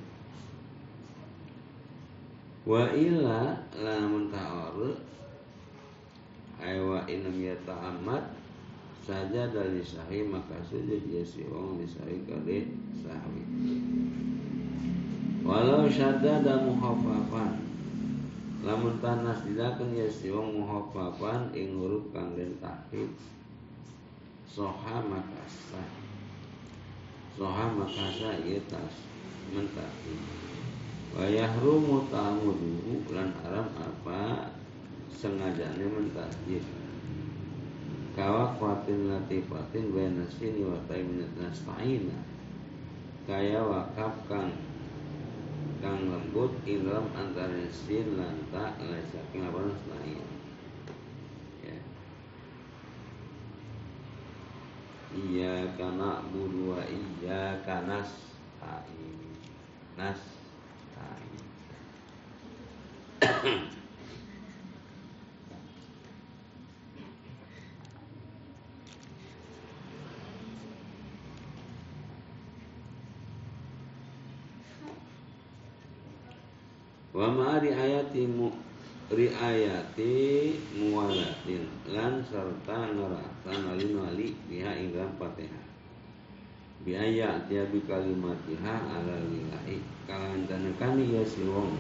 Wa 2.63 2.95
illa 2.95 3.67
lamun 3.75 4.31
ta'aru 4.31 4.95
Aywa 6.63 7.03
inam 7.11 7.35
yata'amad 7.35 8.39
saja 9.03 9.51
dari 9.51 9.83
sahih 9.83 10.31
maka 10.31 10.63
sujud 10.63 11.03
ya 11.11 11.27
si 11.27 11.43
wong 11.51 11.83
disahih 11.83 12.23
kali 12.31 12.71
sahih 13.03 13.47
Walau 15.43 15.91
syadda 15.91 16.47
dan 16.47 16.69
muhafafan 16.71 17.70
Lamun 18.61 19.01
tanas 19.01 19.41
dilakan 19.49 19.97
ya 19.97 20.05
siwang 20.05 20.53
muhafafan 20.53 21.49
Ing 21.57 21.81
huruf 21.81 22.13
kang 22.13 22.37
den 22.37 22.61
tahid 22.61 23.09
Soha 24.45 25.01
makasa. 25.01 25.81
Soha 27.41 27.73
makasa 27.73 28.37
iya 28.45 28.61
tas 28.69 28.95
mentahid 29.57 30.21
Wa 31.17 31.25
yahrumu 31.25 32.05
ta'amuduhu 32.13 33.09
Lan 33.17 33.33
haram 33.41 33.73
apa 33.81 34.53
Sengajane 35.09 35.89
mentahid 35.89 36.61
Kawa 38.13 38.53
kuatin 38.61 39.09
latifatin 39.09 39.95
Bainasini 39.95 40.67
wa 40.67 40.77
taiminat 40.91 41.31
nasta'ina. 41.39 42.19
Kaya 43.25 43.63
wakaf 43.63 44.27
kang 44.27 44.51
kang 45.81 46.13
lembut 46.13 46.53
ilham 46.69 47.09
antara 47.17 47.65
sin 47.73 48.21
lan 48.21 48.37
ta 48.53 48.77
lan 48.77 49.01
saking 49.09 49.49
lain 49.89 50.25
ya. 51.65 51.77
Iya 55.11 55.55
kana 55.81 56.21
budu 56.29 56.77
wa 56.77 56.85
iya 56.85 57.65
kanas 57.65 58.37
nas 59.97 60.21
wa 77.21 77.29
ma 77.29 77.61
riayati 77.61 78.25
mu 78.25 78.49
riayati 79.13 80.57
muwalatin 80.73 81.69
lan 81.93 82.25
serta 82.25 82.97
ngerasa 82.97 83.53
nali 83.61 83.93
nali 83.93 84.33
biha 84.49 84.73
ingkang 84.81 85.13
fatihah 85.21 85.69
bi 86.81 86.97
ayat 86.97 87.45
dia 87.45 87.69
bi 87.69 87.85
kalimatiha 87.85 88.73
ala 88.89 89.21
lillahi 89.29 89.85
kalan 90.09 90.49
tanekani 90.49 91.13
ya 91.13 91.21
si 91.21 91.45
wong. 91.45 91.77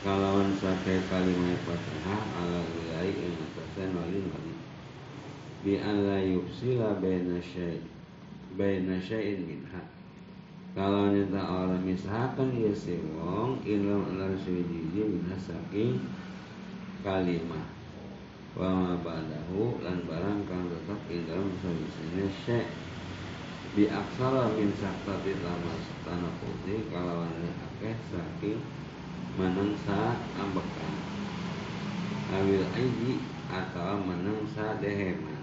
Kalawan 0.00 0.56
sakai 0.56 1.04
kalimat 1.12 1.60
fatihah 1.68 2.20
ala 2.40 2.64
lillahi 2.64 3.12
ing 3.12 3.36
atase 3.36 3.92
nali 3.92 4.24
nali 4.24 4.54
bi 5.60 5.76
alla 5.76 6.16
yufsila 6.24 6.96
baina 6.96 7.36
syai 7.44 7.84
baina 8.56 8.96
syai'in 9.04 9.44
minha 9.44 9.95
kalau 10.76 11.08
nyata 11.08 11.40
orang 11.40 11.80
misalkan 11.88 12.52
ya 12.52 12.68
si 12.68 13.00
wong 13.16 13.64
ilmu 13.64 14.12
alar 14.12 14.36
suwiji 14.36 14.92
saking 15.40 16.04
kalimah. 17.00 17.64
Wa 18.52 18.68
ma 18.68 18.92
ba'dahu 19.00 19.80
lan 19.80 20.04
barang 20.04 20.44
kang 20.44 20.68
tetap 20.68 21.00
ing 21.08 21.24
dalam 21.24 21.48
sawisine 21.64 22.28
syek. 22.28 22.68
Bi 23.72 23.88
aksara 23.88 24.52
min 24.52 24.68
saktati 24.76 25.32
tamas 25.40 25.84
tanah 26.04 26.32
putih 26.44 26.84
kalawan 26.92 27.32
akeh 27.40 27.96
saking 28.12 28.60
menengsa 29.40 30.20
ambekan. 30.36 30.94
Awil 32.36 32.68
aiji 32.76 33.24
atau 33.48 33.96
menengsa 34.04 34.76
deheman. 34.76 35.40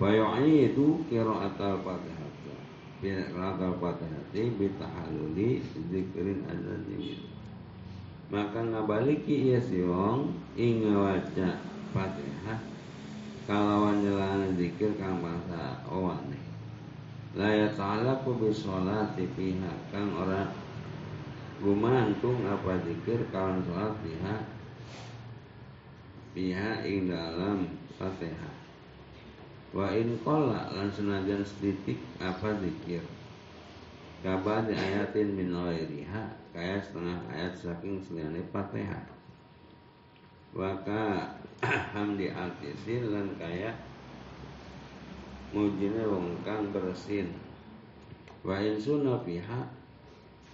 Bayu'i 0.00 0.72
itu 0.72 1.04
kira 1.12 1.44
atal 1.44 1.84
fatihah 3.00 3.34
Rakal 3.34 3.74
patahati 3.82 4.54
bitahaluli 4.54 5.62
zikrin 5.90 6.46
azazim 6.46 7.26
Maka 8.30 8.62
ngabaliki 8.62 9.50
iya 9.50 9.58
siwong 9.58 10.30
Inga 10.54 10.94
waca 10.94 11.50
fatihah. 11.90 12.58
Kalawan 13.44 14.00
jalan 14.00 14.56
zikir 14.56 14.96
kang 14.96 15.20
bangsa 15.20 15.84
owane 15.90 16.40
La 17.34 17.50
yata'alaku 17.50 18.40
bisolati 18.40 19.28
pihak 19.36 19.92
Kang 19.92 20.14
ora 20.16 20.48
gumantung 21.60 22.46
apa 22.48 22.80
zikir 22.88 23.26
kawan 23.28 23.60
sholat 23.68 23.92
pihak 24.00 24.42
Pihak 26.32 26.88
ing 26.88 27.12
dalam 27.12 27.68
fatihah 28.00 28.63
Wa 29.74 29.90
in 29.90 30.14
qala 30.22 30.70
lan 30.70 30.86
senajan 30.94 31.42
setitik 31.42 31.98
apa 32.22 32.54
zikir? 32.62 33.02
Kaba 34.22 34.64
di 34.64 34.72
ayatin 34.72 35.36
min 35.36 35.50
ghairiha 35.50 36.24
Kaya 36.54 36.80
setengah 36.80 37.18
ayat 37.28 37.52
saking 37.58 38.00
seliane 38.00 38.40
Fatihah 38.54 39.04
Waka 40.56 41.34
hamdi 41.92 42.30
altisin 42.30 43.12
lan 43.12 43.34
kaya 43.36 43.74
Mujine 45.52 46.06
wong 46.08 46.40
kang 46.46 46.72
bersin. 46.72 47.36
Wa 48.46 48.62
in 48.62 48.80
sunnah 48.80 49.20
pihak 49.26 49.68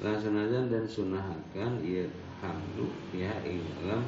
Lan 0.00 0.16
senajan 0.16 0.72
dan 0.72 0.88
sunahakan 0.88 1.78
Ia 1.84 2.08
hamdu 2.40 2.88
pihak 3.12 3.44
ing 3.46 3.62
dalam 3.84 4.02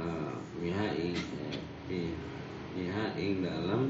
uh, 0.00 0.34
Pihak 0.58 0.96
ing 0.98 1.14
eh, 1.92 2.10
fiha 2.76 3.16
ing 3.16 3.40
dalam 3.40 3.88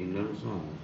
indon 0.00 0.32
sholat. 0.32 0.80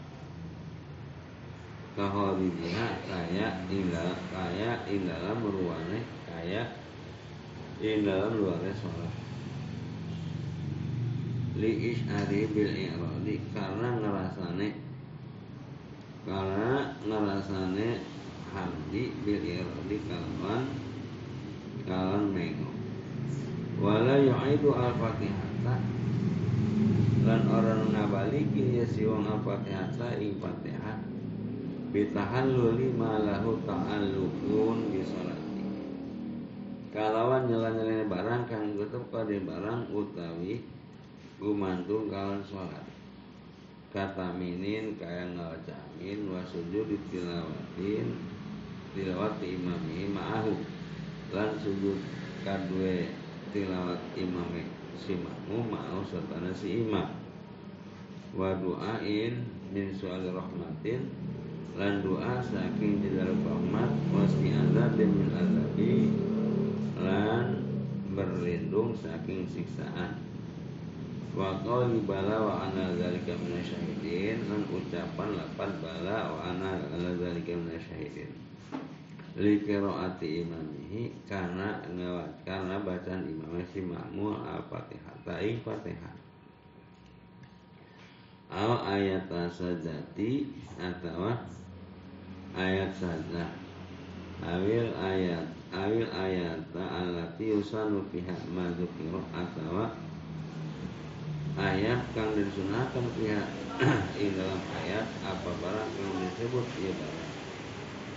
Kaholidiha 1.97 3.09
kaya 3.09 3.65
ing 3.73 3.89
dalam 3.89 4.21
kaya 4.29 4.85
ing 4.85 5.09
dalam 5.09 5.41
ruane 5.41 6.05
kaya 6.29 6.77
ing 7.81 8.05
dalam 8.05 8.37
luarnya 8.37 8.77
sholat. 8.77 9.15
Li 11.57 11.97
isyari 11.97 12.45
bil 12.53 12.69
i'radi 12.69 13.41
karena 13.57 13.97
ngerasane 13.97 14.69
karena 16.29 16.93
ngerasane 17.01 17.89
hamdi 18.53 19.17
bil 19.25 19.41
kalawan 20.05 20.69
kalawan 21.89 22.29
mengo 22.37 22.69
wala 23.81 24.21
yu'idu 24.21 24.69
al-fatihah 24.77 25.56
lan 27.27 27.43
orang 27.49 27.91
ngabaliki 27.95 28.81
ya 28.81 28.85
si 28.85 29.09
wong 29.09 29.25
al-fatihah 29.25 30.19
ing 30.21 30.37
fatihah 30.43 30.99
bitahalluli 31.95 32.93
ma 32.93 33.23
lahu 33.23 33.57
ta'alluqun 33.65 34.93
bi 34.93 35.01
sholati 35.01 35.65
kalawan 36.93 37.49
nyela-nyelene 37.49 38.05
barang 38.11 38.45
kang 38.51 38.77
tetep 38.77 39.05
kade 39.09 39.41
barang 39.47 39.89
utawi 39.95 40.65
gumantung 41.41 42.09
kawan 42.09 42.41
sholat 42.45 42.85
kata 43.97 44.29
minin 44.37 44.93
kaya 45.01 45.25
ngawacamin 45.33 46.29
wa 46.29 46.45
sujud 46.45 46.85
tilawatin 47.09 48.13
tilawat 48.97 49.37
imami 49.45 50.09
ma'ahu. 50.09 50.57
Lan 51.33 51.53
sujud 51.61 52.01
kadue 52.45 53.13
tilawat 53.53 54.01
imami 54.17 54.65
si 54.97 55.15
makmum 55.21 55.71
ma'ahu 55.71 56.03
serta 56.09 56.41
si 56.57 56.83
imam 56.83 57.13
wa 58.37 58.57
du'ain 58.57 59.45
min 59.73 59.93
su'al 59.93 60.25
rahmatin 60.33 61.09
lan 61.77 62.01
doa 62.01 62.41
saking 62.41 63.05
jadal 63.05 63.37
rahmat 63.45 63.93
wasni 64.11 64.57
azabin 64.57 65.13
min 65.13 65.29
azabi 65.37 65.95
lan 67.01 67.61
berlindung 68.17 68.97
saking 68.97 69.45
siksaan. 69.45 70.17
Wa 71.37 71.61
qali 71.61 72.01
bala 72.09 72.49
wa 72.49 72.55
ana 72.65 72.97
zalika 72.97 73.37
minasyahidin 73.37 74.49
lan 74.49 74.65
ucapan 74.73 75.37
lapan 75.37 75.71
bala 75.85 76.33
wa 76.33 76.49
ana 76.49 76.81
ala 76.97 77.13
zalika 77.21 77.53
minasyahidin 77.53 78.33
li 79.37 79.61
qiraati 79.61 80.49
imamihi 80.49 81.13
karena 81.29 81.85
ngawat 81.93 82.33
karena 82.49 82.81
bacaan 82.81 83.29
imam 83.29 83.61
si 83.69 83.85
makmum 83.85 84.41
al-fatihah 84.41 85.13
ta'ing 85.29 85.61
fatihah. 85.61 86.17
Al 88.49 88.81
ayat 88.81 89.29
sajati 89.29 90.49
atau 90.81 91.37
ayat 92.57 92.89
saja 92.97 93.45
awil 94.41 94.89
ayat 94.97 95.45
awil 95.75 96.09
ayat 96.09 96.61
alati 96.73 97.53
usanu 97.53 98.01
fiha 98.09 98.33
madzukira 98.49 99.21
atau 99.37 99.93
ayat 101.61 102.01
kang 102.17 102.33
disunahkan 102.33 103.05
pihak 103.17 103.49
di 104.17 104.33
dalam 104.37 104.63
ayat 104.81 105.05
apa 105.25 105.51
barang 105.61 105.91
yang 106.01 106.13
disebut 106.25 106.67
ia 106.81 106.93
barang 106.97 107.26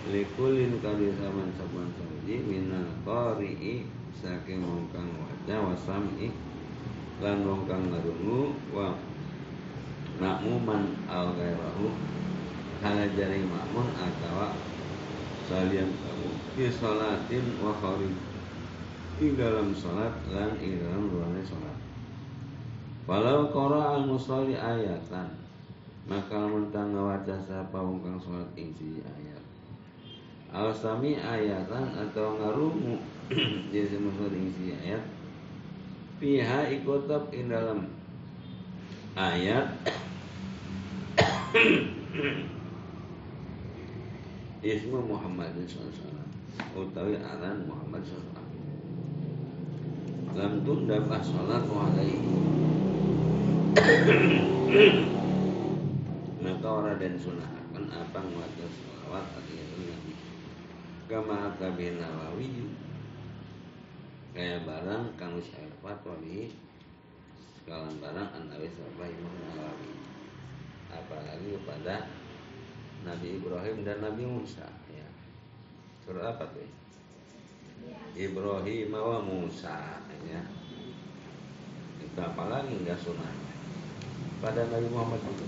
likulin 0.08 0.80
kali 0.80 1.12
zaman 1.12 1.52
saban 1.60 1.92
saji 1.92 2.40
minal 2.48 2.88
qari'i 3.04 3.84
saking 4.16 4.64
mongkang 4.64 5.12
wajah 5.20 5.60
wasami 5.60 6.32
lan 7.20 7.44
mongkang 7.44 7.92
ngarungu 7.92 8.56
wa 8.72 8.96
makmuman 10.16 10.96
al 11.04 11.36
ghairahu 11.36 11.92
kana 12.80 13.04
jaring 13.12 13.44
makmun 13.44 13.92
atau 13.92 14.56
salian 15.44 15.92
kamu. 15.92 16.30
Fi 16.56 16.64
salatin 16.72 17.60
wa 17.60 17.76
kharij 17.76 18.16
ing 19.20 19.36
dalam 19.36 19.76
salat 19.76 20.16
lan 20.32 20.56
ing 20.64 20.80
dalam 20.80 21.12
ruangan 21.12 21.44
salat. 21.44 21.78
Walau 23.04 23.52
kora 23.52 24.00
al 24.00 24.08
musalli 24.08 24.56
ayatan 24.56 25.28
maka 26.08 26.40
mentang 26.48 26.96
ngawaca 26.96 27.36
sapa 27.44 27.76
wong 27.76 28.00
kang 28.00 28.16
salat 28.16 28.48
ing 28.56 28.72
ayat 29.04 29.39
al 30.50 30.74
sami 30.74 31.14
ayatan 31.14 31.94
atau 31.94 32.34
ngarumu 32.34 32.98
jadi 33.72 33.96
maksud 34.02 34.34
ing 34.34 34.74
ayat. 34.82 35.06
Piha 36.18 36.66
ikotab 36.74 37.30
ing 37.30 37.46
dalam. 37.46 37.86
Ayat. 39.14 39.70
Ismu 44.60 45.00
Muhammad 45.08 45.56
SAW 45.64 46.20
Utawi 46.76 47.16
aran 47.16 47.64
Muhammad 47.64 48.04
SAW 48.04 48.44
Lam 50.36 50.60
tunda 50.62 51.00
pas 51.08 51.24
sholat 51.24 51.64
alaihi. 51.64 52.20
Maka 56.44 56.68
orang 56.68 57.00
dan 57.00 57.16
sunnah 57.18 57.50
akan 57.50 57.84
apa 57.90 58.18
ngwajah 58.20 58.70
sholawat 58.70 59.24
Nabi 59.32 59.69
Kama 61.10 61.50
akabi 61.50 61.98
nawawi. 61.98 62.70
Kayak 64.30 64.62
barang 64.62 65.18
kang 65.18 65.34
syair 65.42 65.66
fatwa 65.82 66.14
Sekalan 67.58 67.98
barang 67.98 68.30
an-nawi 68.30 68.70
sabah 68.70 69.10
imam 69.10 69.34
nawawi. 69.50 69.90
Apalagi 70.94 71.58
kepada 71.58 72.06
Nabi 73.02 73.42
Ibrahim 73.42 73.82
dan 73.82 74.06
Nabi 74.06 74.22
Musa 74.22 74.70
ya. 74.94 75.08
Surah 76.06 76.38
apa 76.38 76.46
tuh? 76.54 76.70
Ibrahim 78.14 78.94
wa 78.94 79.18
Musa 79.18 79.98
ya. 80.30 80.42
Itu 81.98 82.20
apalagi 82.22 82.86
enggak 82.86 83.02
sunnah 83.02 83.50
pada 84.40 84.64
Nabi 84.72 84.88
Muhammad 84.88 85.20
itu 85.20 85.44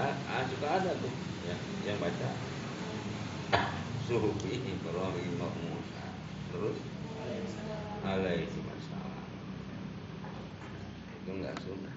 ah, 0.00 0.14
ah, 0.32 0.42
suka 0.48 0.68
ada 0.80 0.90
tuh 0.96 1.12
ya, 1.44 1.56
yang 1.84 2.00
baca 2.00 2.53
suhufi 4.04 4.60
Ibrahim 4.60 5.32
wa 5.40 5.48
Musa. 5.48 6.04
Terus? 6.52 6.78
Alaihi 8.04 8.52
wasallam 8.52 9.24
itu 11.24 11.30
enggak 11.32 11.56
sunnah. 11.64 11.96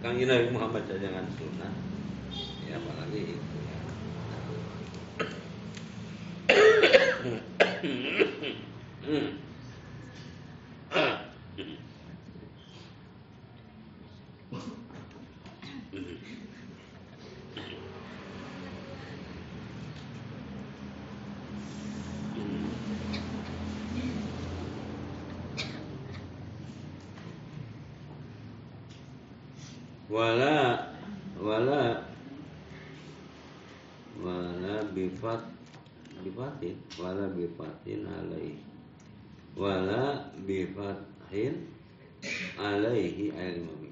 Kang 0.00 0.16
Nabi 0.16 0.48
Muhammad 0.48 0.88
saja 0.88 1.12
jangan 1.12 1.28
sunnah. 1.36 1.72
Ya 2.64 2.80
apalagi 2.80 3.36
itu 3.36 3.58
ya. 3.68 3.80
Hmm. 9.04 9.44
wala 30.14 30.94
wala 31.42 32.06
wala 34.22 34.74
bifat 34.94 35.42
bifatin 36.22 36.78
wala 37.02 37.26
bifatin 37.34 38.06
alaihi 38.06 38.62
wala 39.54 40.34
bifathin 40.42 41.70
alaihi 42.58 43.30
ayat 43.30 43.62
mami 43.62 43.90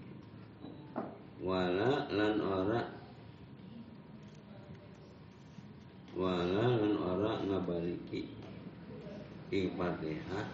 wala 1.38 2.10
lan 2.10 2.34
ora 2.42 2.82
wala 6.18 6.66
lan 6.82 6.94
ora 6.98 7.32
ngabaliki 7.46 8.26
ing 9.54 9.74
fatihah 9.78 10.46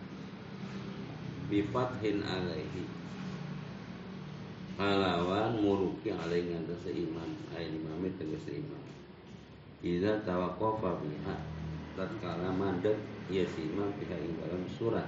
bifathin 1.48 2.20
alaihi. 2.20 2.98
Kalawan 4.78 5.58
muruki 5.58 6.14
alaih 6.14 6.54
ngantasa 6.54 6.94
imam 6.94 7.34
Ayat 7.50 7.74
imamit 7.74 8.14
tegasa 8.14 8.54
imam 8.54 8.78
Iza 9.82 10.22
tawakofa 10.22 11.02
biha 11.02 11.34
Tatkala 11.98 12.54
mandek 12.54 12.94
Ya 13.28 13.44
si 13.44 13.68
imam 13.68 13.92
pihak 14.00 14.16
ing 14.24 14.40
dalam 14.40 14.64
surat. 14.72 15.04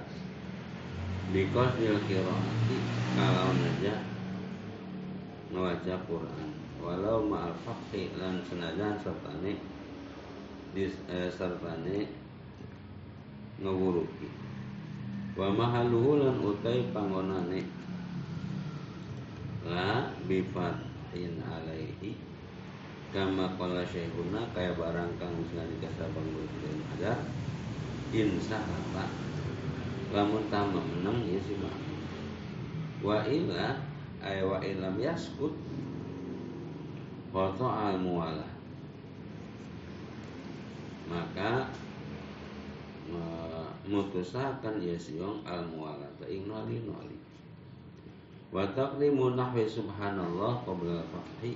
Bikos 1.31 1.79
nil 1.79 1.97
kiroati 2.05 2.77
Kalau 3.17 3.55
naja 3.55 3.95
Ngewaca 5.49 5.95
Quran. 6.05 6.49
Walau 6.81 7.23
ma'al 7.25 7.55
fakhi 7.65 8.13
Lan 8.19 8.41
senajan 8.45 8.97
sertane 8.99 9.57
dis, 10.73 10.97
eh, 11.07 11.29
Sertane 11.29 12.09
Ngewuruki 13.61 14.29
Wa 15.37 15.49
mahaluhu 15.53 16.19
lan 16.19 16.43
utai 16.43 16.91
pangonane 16.91 17.81
la 19.61 20.09
bifatin 20.25 21.37
alaihi 21.45 22.17
kama 23.13 23.53
qala 23.55 23.85
syekhuna 23.85 24.41
kaya 24.57 24.73
barang 24.73 25.11
kang 25.21 25.37
usna 25.37 25.61
dikasa 25.69 26.09
bangun 26.11 26.47
dan 26.65 26.79
ada 26.97 27.13
insya 28.11 28.59
Allah 28.59 29.07
lamun 30.11 30.43
tamam 30.51 30.83
menang 30.83 31.23
ya 31.23 31.39
si 31.39 31.55
mak 31.55 31.71
wa 32.99 33.23
illa 33.23 33.79
ay 34.19 34.43
wa 34.43 34.59
ilam 34.59 34.99
yaskut 34.99 35.55
foto 37.31 37.65
al 37.71 37.95
muala 37.95 38.45
maka 41.07 41.71
mutusakan 43.87 44.83
ya 44.83 44.99
siong 44.99 45.43
al 45.47 45.63
muala 45.71 46.07
ta 46.19 46.27
ing 46.27 46.47
noli 46.47 46.79
Wa 48.51 48.67
taqdimu 48.75 49.39
nahwi 49.39 49.63
subhanallah 49.63 50.59
qabla 50.67 50.99
fathi. 51.07 51.55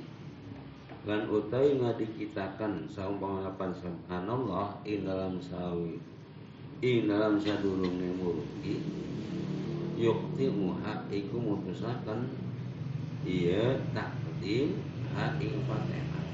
Lan 1.03 1.27
utawi 1.27 1.75
ngadikitakan 1.83 2.87
saumpama 2.87 3.43
lapan 3.43 3.75
subhanallah 3.75 4.79
ing 4.87 5.03
dalam 5.03 5.35
sawi 5.43 5.99
ing 6.85 7.09
dalam 7.09 7.41
sadurunge 7.41 8.13
murugi 8.21 8.77
yukti 9.97 10.45
muha 10.53 11.01
iku 11.09 11.41
mutusakan 11.41 12.29
iya 13.25 13.81
takdim 13.89 14.77
ha 15.17 15.33
ing 15.41 15.65
fatihah 15.65 16.25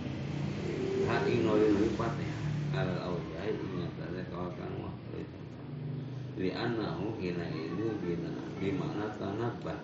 ha 1.07 1.15
ing 1.23 1.47
noli 1.47 1.87
fatihah 1.95 2.43
al 2.75 2.91
aujai 3.15 3.55
ing 3.55 3.87
atase 3.87 4.27
kawakan 4.27 4.71
waktu 4.91 5.23
itu. 5.23 5.39
Li 6.35 6.49
annahu 6.51 7.15
hina 7.15 7.47
itu 7.47 7.95
bina 8.03 8.31
bimana 8.59 9.07
tanabah 9.15 9.79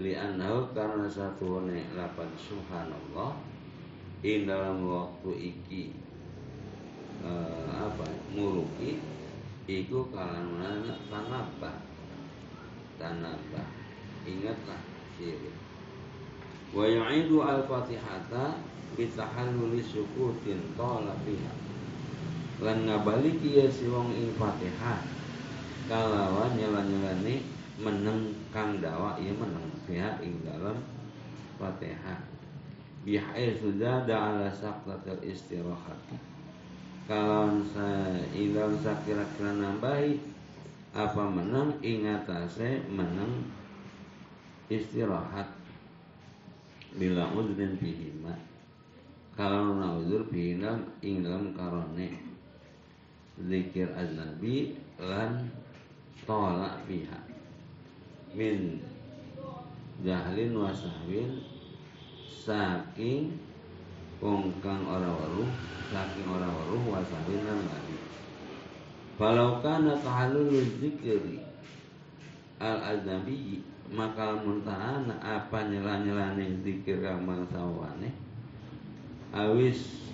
li 0.00 0.16
annahu 0.16 0.72
karena 0.72 1.04
satu 1.04 1.68
lapan 1.68 2.30
subhanallah 2.40 3.36
ing 4.24 4.48
dalam 4.48 4.88
waktu 4.88 5.52
iki 5.52 5.92
uh, 7.20 7.92
apa 7.92 8.08
muruki 8.32 9.15
iku 9.66 10.08
kalangan 10.14 10.86
tanabah. 11.10 11.76
Tanabah. 12.96 13.68
Ingatlah 14.26 14.80
syirik. 15.18 15.54
Wa 16.74 16.86
yu'idu 16.86 17.42
al-fatihata 17.42 18.58
bitahalluli 18.98 19.82
sukutin 19.82 20.74
tola 20.74 21.14
fiha. 21.22 21.54
Lan 22.62 22.88
ngabali 22.88 23.36
kiya 23.38 23.70
si 23.70 23.86
wong 23.86 24.10
ing 24.14 24.34
fatihah. 24.34 25.04
Kalawan 25.86 26.58
nyela-nyelani 26.58 27.46
meneng 27.78 28.34
kang 28.50 28.82
dawa 28.82 29.14
ieu 29.20 29.36
meneng 29.36 29.70
fiha 29.86 30.18
ing 30.24 30.42
dalam 30.42 30.82
fatihah. 31.60 32.22
Sudah 33.62 34.02
ada 34.02 34.16
ala 34.18 34.50
saqtatil 34.50 35.22
istirahat 35.22 36.00
kalau 37.06 37.62
saya 37.70 38.18
ilang 38.34 38.74
sakira-kira 38.82 39.54
nambahi 39.54 40.18
apa 40.90 41.22
menang? 41.30 41.78
Ingatase 41.78 42.82
menang 42.90 43.46
istirahat. 44.66 45.46
Bila 46.96 47.30
udrin 47.30 47.78
bihima 47.78 48.34
kalau 49.36 49.76
nauzur 49.76 50.26
bihina 50.32 50.80
ing 51.04 51.20
dalam 51.20 51.52
karone. 51.52 52.08
Zikir 53.36 53.92
aznabi 53.92 54.80
lan 54.96 55.52
tolak 56.24 56.80
pihak. 56.88 57.20
Min 58.32 58.80
jahlin 60.00 60.56
wasahwin 60.56 61.44
saking 62.32 63.36
kongkang 64.20 64.82
ora 64.88 65.10
weruh 65.12 65.50
saking 65.92 66.28
ora 66.28 66.48
weruh 66.48 66.82
wasahwin 66.96 67.42
lan 67.44 67.60
lali 67.68 67.96
Falau 69.16 69.64
kana 69.64 69.96
tahallul 70.04 70.60
zikri 70.76 71.40
al 72.60 72.96
azabi 72.96 73.64
maka 73.92 74.36
muntahana 74.40 75.16
apa 75.22 75.72
nyela-nyelane 75.72 76.60
zikir 76.60 77.00
kang 77.00 77.24
mangsawane 77.24 78.12
awis 79.32 80.10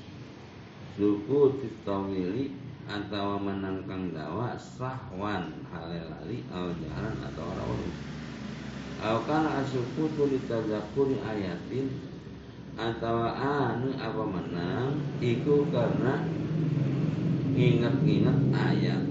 suku 0.95 1.59
titawili 1.63 2.55
atau 2.87 3.39
menangkang 3.39 4.11
dawa 4.11 4.59
sahwan 4.59 5.51
halelali 5.71 6.43
al 6.51 6.75
jalan 6.79 7.15
atau 7.23 7.47
orang 7.47 7.71
orang 7.71 7.95
Au 9.03 9.19
kana 9.27 9.67
asuku 9.67 10.15
tulitazakuri 10.15 11.19
ayatin 11.27 12.12
atau 12.73 13.29
anu 13.29 13.93
apa 14.01 14.23
menang 14.25 14.97
iku 15.21 15.69
karena 15.69 16.25
ingat-ingat 17.53 18.39
ayat. 18.53 19.03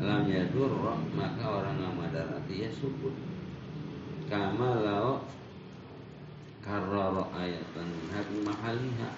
Lam 0.00 0.30
yadur 0.30 0.70
maka 1.12 1.44
orang 1.44 1.82
ngamadarati 1.82 2.62
ya 2.62 2.70
sukut 2.70 3.12
kama 4.30 4.82
lau 4.82 5.22
karrara 6.62 7.24
ayatan 7.34 7.90
hak 8.10 8.28
mahaliha. 8.42 9.10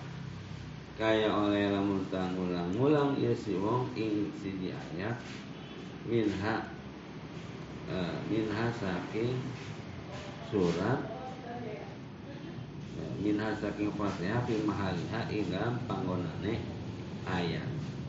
Kaya 0.98 1.30
oleh 1.30 1.70
lamun 1.70 2.02
ngulang-ngulang 2.10 3.14
ya 3.22 3.30
si 3.30 3.54
wong 3.54 3.86
ing 3.94 4.34
siji 4.34 4.74
ayat. 4.74 5.14
Minha 6.08 6.66
uh, 7.86 8.16
minha 8.26 8.66
saking 8.72 9.38
surat 10.48 11.17
minha 13.18 13.50
saking 13.58 13.90
Fatihah 13.98 14.42
fi 14.46 14.54
mahaliha 14.62 15.20
ing 15.30 15.50
panggonane 15.90 16.62
ayat 17.26 17.66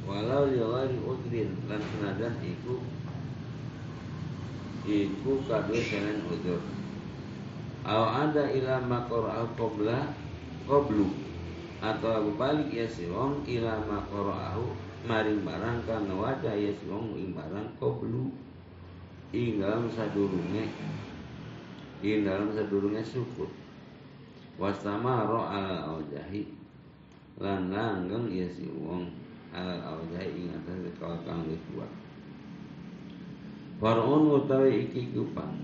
walau 0.09 0.49
liwali 0.49 0.97
udrin 1.05 1.53
lan 1.69 1.81
senajan 1.81 2.33
iku 2.41 2.81
iku 4.89 5.31
kadue 5.45 5.81
selain 5.81 6.25
udur 6.25 6.61
Aw 7.79 8.27
ada 8.27 8.43
ila 8.51 8.83
maqra'u 8.83 9.55
qabla 9.55 10.11
qablu 10.67 11.07
atau 11.79 12.27
balik 12.35 12.75
ya 12.75 12.83
si 12.83 13.07
wong 13.07 13.47
ila 13.47 13.79
maqra'u 13.87 14.75
maring 15.07 15.47
barang 15.47 15.87
kana 15.87 16.11
wajah 16.11 16.53
ya 16.59 16.75
si 16.75 16.85
wong 16.91 17.15
ing 17.15 17.31
barang 17.31 17.71
qablu 17.79 18.35
ing 19.31 19.63
dalam 19.63 19.87
sadurunge 19.87 20.67
ing 22.03 22.27
dalam 22.27 22.51
sadurunge 22.51 22.99
sukut 22.99 23.47
wastamaro 24.59 25.47
ala 25.47 25.87
aujahi 25.87 26.51
lan 27.39 27.71
langgeng 27.71 28.27
ya 28.27 28.43
si 28.51 28.67
wong 28.67 29.07
ala 29.55 29.79
aujahi 29.79 30.35
ing 30.35 30.51
atas 30.51 30.91
kal 30.99 31.15
kang 31.23 31.47
wis 31.47 31.63
kuat 31.71 31.87
Farun 33.79 34.43
utawi 34.43 34.91
iki 34.91 35.15
kupang 35.15 35.55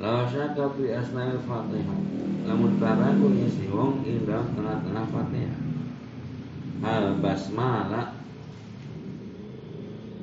Lawa 0.00 0.24
syaka 0.24 0.64
fi 0.80 0.96
asna'il 0.96 1.44
fatihah. 1.44 1.98
Lamun 2.48 2.80
taraku 2.80 3.36
ya 3.36 3.48
si 3.52 3.68
wong 3.68 4.00
ing 4.08 4.24
tengah-tengah 4.24 5.04
fatihah. 5.12 5.60
Hal 6.80 7.20
basmalah 7.20 8.16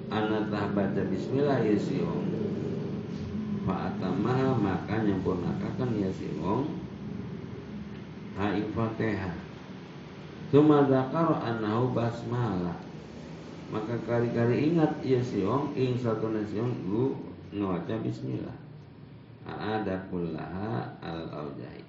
Anak 0.08 0.50
baca 0.50 1.02
bismillah 1.14 1.62
ya 1.62 1.78
si 1.78 2.02
wong. 2.02 2.26
Fa'atamaha 3.70 4.58
maka 4.58 5.04
nyempurnakakan 5.04 5.94
ya 6.00 6.10
si 6.10 6.32
wong 6.42 6.87
Ha'ing 8.38 8.70
Fatihah 8.70 9.34
Tuma 10.54 10.86
dakar 10.86 11.42
anahu 11.42 11.90
basmalah 11.98 12.78
Maka 13.74 13.98
kari-kari 14.06 14.72
ingat 14.72 15.02
ya 15.02 15.18
siong 15.18 15.74
Ing 15.74 15.98
satu 15.98 16.30
nasiong 16.30 16.86
Gu 16.86 17.18
ngawaca 17.58 17.98
bismillah. 18.06 18.54
Ada 19.48 20.06
kullaha 20.14 20.86
al 21.02 21.26
aujahi 21.34 21.82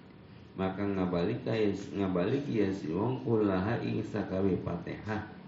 Maka 0.56 0.88
ngabalik 0.88 1.44
ya 1.44 1.68
ngabalik 2.00 2.48
ya 2.48 2.72
siong 2.72 3.20
kullaha 3.28 3.76
ing 3.84 4.00
sakawi 4.00 4.56
Fatihah 4.64 5.38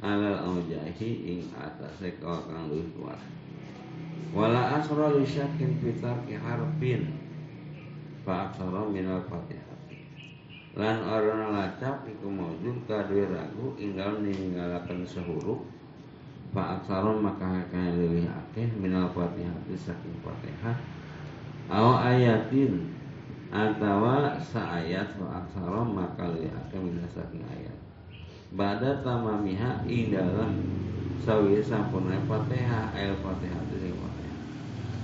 alal 0.00 0.36
aujahi 0.48 1.10
ing 1.28 1.40
atas 1.52 2.00
kang 2.20 2.72
luwih 2.72 2.88
kuat. 2.96 3.20
Wala 4.32 4.80
asra 4.80 5.12
syakin 5.20 5.76
fitarki 5.84 6.40
harfin. 6.40 7.12
Fa 8.24 8.48
aksara 8.48 8.88
minal 8.88 9.20
fatihah 9.28 9.69
lan 10.78 11.02
orang 11.02 11.50
lacap 11.50 12.06
iku 12.06 12.30
maujud 12.30 12.86
kadue 12.86 13.26
ragu 13.26 13.74
inggal 13.74 14.22
ninggalakan 14.22 15.02
sehuruf 15.02 15.66
fa 16.54 16.78
aksaron 16.78 17.22
maka 17.22 17.66
kaya 17.70 17.90
lebih 17.94 18.30
akeh 18.30 18.70
minal 18.78 19.10
fatihah 19.10 19.54
saking 19.74 20.14
fatihah. 20.22 20.78
Aw 21.70 22.14
ayatin 22.14 22.90
atawa 23.50 24.38
saayat 24.38 25.14
fa 25.18 25.42
aksaron 25.42 25.90
maka 25.94 26.30
lebih 26.30 26.54
akeh 26.54 26.78
minal 26.78 27.06
saking 27.10 27.42
ayat. 27.50 27.78
Bada 28.54 29.02
tamamiha 29.02 29.86
ing 29.90 30.14
dalam 30.14 30.54
sawi 31.22 31.58
sampurna 31.62 32.18
fatihah 32.30 32.94
ayat 32.94 33.18
fatihah 33.18 33.58
itu 33.74 33.90
fatihah. 33.94 34.38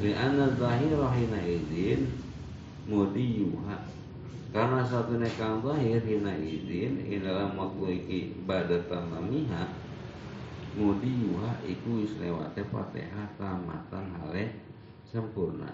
Li 0.02 0.10
anna 0.14 0.46
izin 1.42 2.10
mudiyuha 2.86 3.76
karena 4.56 4.80
satu 4.80 5.20
nekang 5.20 5.60
zahir 5.60 6.00
hina 6.00 6.32
izin 6.38 7.02
in 7.04 7.20
dalam 7.20 7.52
waktu 7.60 8.00
iki 8.00 8.20
badat 8.48 8.88
tamamiha 8.88 9.68
mudi 10.76 11.28
yuha 11.28 11.60
iku 11.64 12.04
wis 12.04 12.16
lewate 12.20 12.64
Fatihah 12.68 13.28
tamatan 13.40 14.06
hale 14.16 14.56
sempurna. 15.08 15.72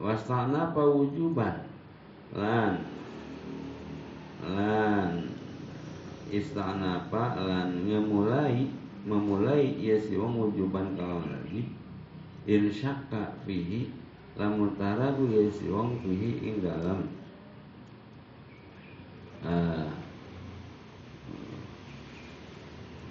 Wastana 0.00 0.72
pawujuban. 0.72 1.68
Lan 2.32 2.80
lan 4.40 5.28
istana 6.32 7.04
apa 7.04 7.36
lan 7.36 7.84
memulai 7.84 8.70
memulai 9.04 9.76
ya 9.76 9.98
si 10.00 10.16
wong 10.16 10.40
wujuban 10.40 10.96
kalau 10.96 11.20
lagi 11.26 11.68
irsyaka 12.48 13.36
fihi 13.44 13.92
lamun 14.40 14.72
taragu 14.80 15.28
ya 15.28 15.44
si 15.52 15.68
wong 15.68 16.00
fihi 16.00 16.40
ing 16.40 16.64
dalam 16.64 17.04
uh, 19.44 19.92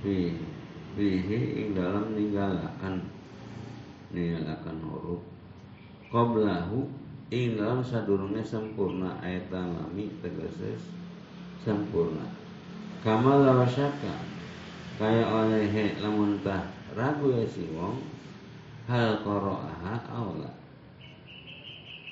fihi 0.01 1.39
ing 1.53 1.77
dalam 1.77 2.17
ninggalakan 2.17 3.05
ninggalakan 4.09 4.77
huruf. 4.89 5.21
Qablahu 6.09 6.89
ing 7.29 7.61
dalam 7.61 7.85
sadurunge 7.85 8.41
sempurna 8.41 9.21
ayat 9.21 9.53
lami 9.53 10.09
tegese 10.25 10.81
sempurna 11.61 12.25
kama 13.05 13.45
lawasaka 13.45 14.17
kaya 14.97 15.23
oleh 15.29 15.95
lamun 16.01 16.41
tah 16.43 16.65
ragu 16.97 17.31
ya 17.31 17.45
si 17.45 17.69
wong 17.71 18.01
hal 18.89 19.21
qara'aha 19.21 20.09
aula 20.09 20.58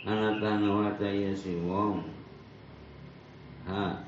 anata 0.07 0.63
nawaca 0.63 1.11
ya 1.11 1.35
si 1.35 1.59
wong 1.59 1.99
ha. 3.67 3.99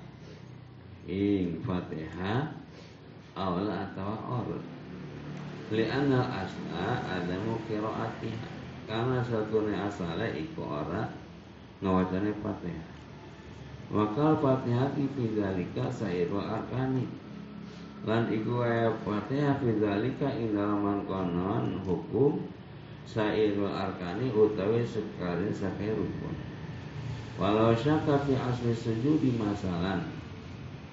Ing 1.10 1.60
fatihah 1.60 2.56
aula 3.36 3.92
atau 3.92 4.16
or 4.40 4.48
li'anna 5.76 6.22
asla 6.24 7.04
adamu 7.04 7.60
qiraatiha. 7.68 8.48
Karena 8.88 9.22
satune 9.22 9.76
asale 9.76 10.34
iku 10.40 10.66
ora 10.66 11.06
ngawacane 11.84 12.32
fatihah 12.40 12.90
Wakal 13.90 14.38
fatihah 14.40 14.94
fi 14.96 15.04
dzalika 15.36 15.92
sairul 15.92 16.46
arkani. 16.46 17.10
Lan 18.08 18.32
iku 18.32 18.64
wae 18.64 18.88
Fatihah 19.04 19.60
ing 20.40 20.56
dalam 20.56 21.04
konon 21.04 21.84
hukum 21.84 22.40
sairul 23.10 23.74
arkani 23.74 24.30
utawi 24.30 24.86
sekali 24.86 25.50
sakai 25.50 25.98
rukun. 25.98 26.36
Walau 27.42 27.74
syaka 27.74 28.22
fi 28.22 28.38
asli 28.38 28.70
sujudi 28.70 29.34
masalan 29.34 30.06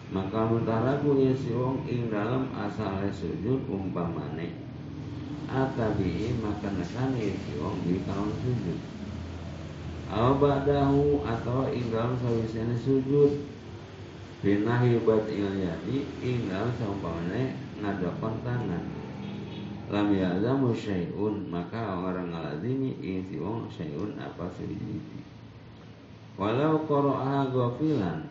maka 0.09 0.47
mutaraku 0.47 1.19
ya 1.19 1.35
si 1.35 1.51
wong 1.51 1.83
ing 1.85 2.09
dalam 2.09 2.49
asal 2.57 3.05
sujud 3.13 3.69
umpamane. 3.69 4.55
Atabi 5.51 6.33
maka 6.41 6.73
nekani 6.73 7.37
si 7.37 7.53
wong 7.61 7.85
di 7.85 8.01
kawan 8.07 8.33
sujud. 8.41 8.81
Aw 10.07 10.39
ba'dahu 10.39 11.27
atau 11.27 11.67
ing 11.69 11.91
dalam 11.91 12.15
sawisene 12.17 12.79
sujud. 12.79 13.45
Binahi 14.47 15.03
il 15.03 15.55
yadi 15.59 16.07
Inggal 16.23 16.71
seumpamanya 16.79 17.59
ngadokon 17.83 18.47
tangan 18.47 18.96
Lam 19.87 20.11
ya'zamu 20.11 20.75
syai'un 20.75 21.47
Maka 21.47 22.03
orang 22.03 22.35
ngalazimi 22.35 22.99
Isi 22.99 23.39
wong 23.39 23.71
syai'un 23.71 24.19
apa 24.19 24.51
sujudi 24.51 25.23
Walau 26.35 26.83
koro'aha 26.85 27.49
gofilan 27.55 28.27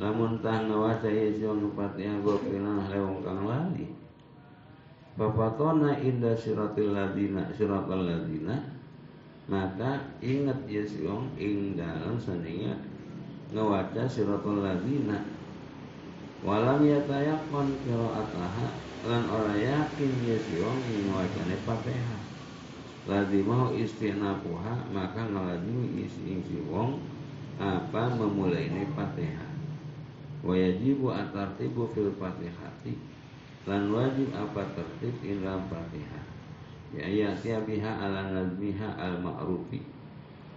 Lamun 0.00 0.42
tah 0.42 0.66
ngawaca 0.66 1.06
isi 1.06 1.46
wong 1.46 1.70
Fatihah 1.74 2.18
gofilan 2.24 2.88
Lewong 2.90 3.22
kang 3.22 3.46
lali. 3.46 3.86
Bapatona 5.14 5.94
indah 6.02 6.34
siratil 6.34 6.96
ladina 6.96 7.46
Siratil 7.54 8.02
ladina 8.10 8.56
Maka 9.46 10.02
ingat 10.18 10.66
ya 10.66 10.82
si 10.82 11.06
wong 11.06 11.30
Ing 11.38 11.78
dalam 11.78 12.18
seninya 12.18 12.74
ngawaca 13.50 14.06
siratul 14.06 14.62
ladina. 14.62 15.18
Walam 16.46 16.86
yatayakon 16.86 17.68
qiraataha 17.84 18.89
lan 19.06 19.24
ora 19.32 19.56
yakin 19.56 20.12
ya 20.28 20.36
si 20.36 20.60
wong 20.60 20.80
ngawacane 21.08 21.56
Fatihah 21.64 22.20
mau 23.48 23.72
istinapuha 23.72 24.92
maka 24.92 25.24
ngalazimi 25.24 26.04
isi 26.04 26.40
isi 26.40 26.60
wong 26.68 27.00
apa 27.56 28.12
memulai 28.16 28.68
ini 28.68 28.84
Fatihah 28.92 29.50
wajibu 30.44 31.12
atartibu 31.12 31.88
fil 31.92 32.12
Fatihati 32.16 32.96
lan 33.68 33.92
wajib 33.92 34.32
apa 34.32 34.62
tertib 34.72 35.14
dalam 35.20 35.64
Fatihah 35.68 36.24
ya 36.96 37.06
ya 37.36 37.58
biha 37.64 37.92
ala 38.00 38.32
nazmiha 38.32 38.98
al 38.98 39.20
ma'rufi 39.20 40.00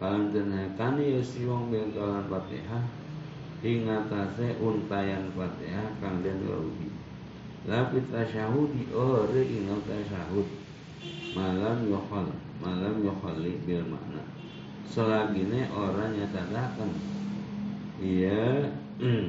Kalan 0.04 0.34
denekani 0.34 1.16
ya 1.16 1.22
si 1.24 1.46
wong 1.46 1.72
bengkalan 1.72 2.28
Fatihah 2.28 2.84
ingatase 3.64 4.58
untayan 4.60 5.32
Fatihah 5.32 5.96
kang 6.04 6.20
den 6.20 6.44
rugi. 6.44 6.93
Lapi 7.64 8.04
tasyahudi 8.12 8.92
ore 8.92 9.40
ingat 9.40 9.88
tasyahud. 9.88 10.48
Malam 11.32 11.88
yokhal 11.88 12.28
malam 12.60 13.00
yokhali 13.00 13.56
bil 13.64 13.88
makna. 13.88 14.20
Selagine 14.84 15.72
orang 15.72 16.12
nyatadakan 16.12 16.92
iya 18.04 18.68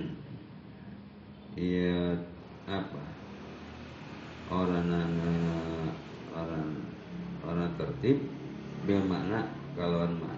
iya 1.54 2.18
apa? 2.66 3.02
Orang 4.50 4.90
orang 6.34 6.68
orang 7.46 7.70
tertib 7.78 8.18
bil 8.82 9.02
makna 9.06 9.46
kalauan 9.78 10.18
makna 10.18 10.33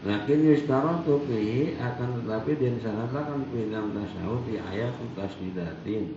Lakin 0.00 0.40
yustaratu 0.48 1.20
fihi 1.28 1.76
akan 1.76 2.24
tetapi 2.24 2.56
disyaratkan 2.56 3.44
fi 3.52 3.68
dalam 3.68 3.92
tasyahud 3.92 4.40
di 4.48 4.56
ayat 4.56 4.96
tasdidatin. 5.12 6.16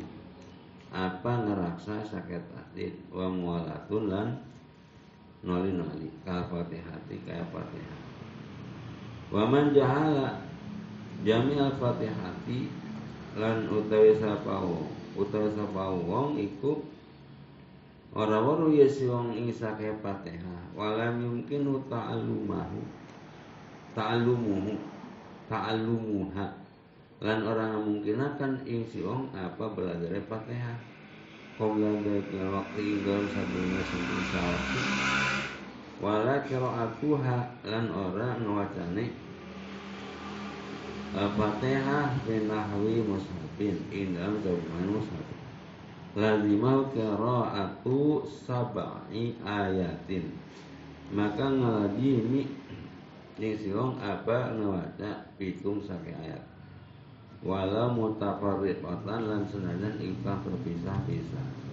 Apa 0.94 1.44
ngeraksa 1.44 2.06
sakit 2.06 2.44
hati 2.54 2.96
wa 3.12 3.28
mualatun 3.28 4.08
lan 4.08 4.28
noli 5.44 5.76
noli 5.76 6.08
kal 6.24 6.48
fatihati 6.48 7.20
kaya 7.28 7.44
fatihah 7.52 8.00
wa 9.28 9.44
man 9.44 9.76
jahala 9.76 10.40
jami 11.28 11.60
al 11.60 11.76
fatihati 11.76 12.72
lan 13.36 13.68
utawi 13.68 14.16
sapa 14.16 14.64
utawi 15.20 15.52
sapa 15.52 15.84
wong 15.92 16.40
iku 16.40 16.80
ora 18.16 18.40
waru 18.40 18.72
yesi 18.72 19.12
wong 19.12 19.36
ing 19.36 19.52
sakit 19.52 20.00
fatihah 20.00 20.72
walam 20.80 21.20
yumkin 21.20 21.68
ta'allumahu 21.92 22.80
ta'allumuhu 23.94 24.74
ta'allumuha. 25.50 26.48
Lan 27.24 27.40
orang 27.48 27.80
memungkinkan 27.80 28.68
ing 28.68 28.84
si 28.84 29.00
wong 29.00 29.32
apa 29.32 29.72
belajar 29.72 30.12
Fatihah 30.28 30.76
qabla 31.56 32.02
dalika 32.04 32.50
waktu 32.50 32.82
inggal 32.82 33.24
sabuna 33.30 33.80
sing 33.86 34.04
sawati 34.34 34.82
wala 36.04 36.36
qira'atuha 36.44 37.38
lan 37.64 37.86
ora 37.94 38.36
ngwacane 38.42 39.06
Fatihah 41.14 42.12
binahwi 42.28 43.06
mushafin 43.08 43.78
ing 43.94 44.18
dalam 44.18 44.42
jawaban 44.44 44.98
mushaf 44.98 45.28
lazimah 46.18 46.90
qira'atu 46.94 48.26
sab'i 48.26 49.38
ayatin. 49.42 50.34
Maka 51.14 51.46
ngalajimi 51.46 52.50
ning 53.40 53.54
siwong 53.58 53.98
apa 54.02 54.54
ngawaca 54.58 55.34
pitung 55.38 55.82
saking 55.82 56.18
ayat. 56.20 56.44
Wala 57.44 57.92
mutafarriqatan 57.92 59.28
lan 59.28 59.44
senajan 59.50 60.00
ingkang 60.00 60.40
terpisah-pisah 60.48 61.64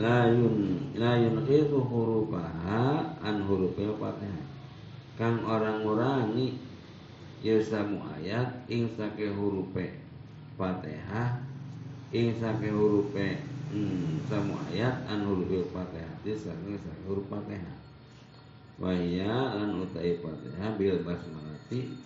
la 0.00 0.32
yun 0.32 0.80
la 0.96 1.20
itu 1.20 1.76
hurufaha 1.76 3.04
an 3.20 3.36
hurufil 3.44 3.92
Fatihah 4.00 4.46
kang 5.20 5.44
orang 5.44 5.84
ngurangi 5.84 6.56
ya 7.44 7.60
samu 7.60 8.00
ayat 8.16 8.64
ing 8.72 8.88
sake 8.96 9.28
hurufe 9.34 9.92
Fatihah 10.56 11.44
ing 12.16 12.32
sake 12.40 12.72
hurufe 12.72 13.44
hmm, 13.76 14.24
samu 14.24 14.56
ayat 14.72 15.04
an 15.04 15.28
hurufil 15.28 15.68
Fatihah 15.68 16.16
saking 16.24 16.80
sake 16.80 17.00
huruf 17.04 17.28
Fatihah 17.28 17.79
Wahya 18.80 19.60
lan 19.60 19.76
utai 19.76 20.16
Fatihah 20.24 20.72
bil 20.80 21.04
basmalati. 21.04 22.00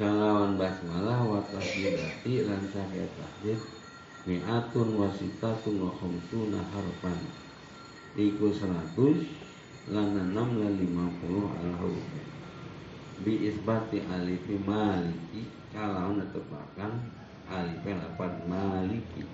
Kalawan 0.00 0.56
basmalah 0.56 1.20
wa 1.20 1.44
tasbihati 1.52 2.48
lan 2.48 2.64
sahih 2.72 3.04
tasbih 3.12 3.60
mi'atun 4.24 4.96
wasitatun 4.96 5.84
wa 5.84 5.92
khamsuna 5.92 6.64
harfan. 6.72 7.18
Iku 8.16 8.48
100 8.48 9.92
lan 9.92 10.32
6 10.32 10.32
lan 10.32 10.74
50 10.80 11.60
al 11.60 11.72
huruf. 11.76 12.08
Bi 13.20 13.44
isbati 13.52 14.00
alifi 14.08 14.56
maliki. 14.64 15.44
Kalawan 15.76 16.24
netepakan 16.24 17.04
alif 17.52 17.84
lapan 17.84 18.32
maliki. 18.48 19.28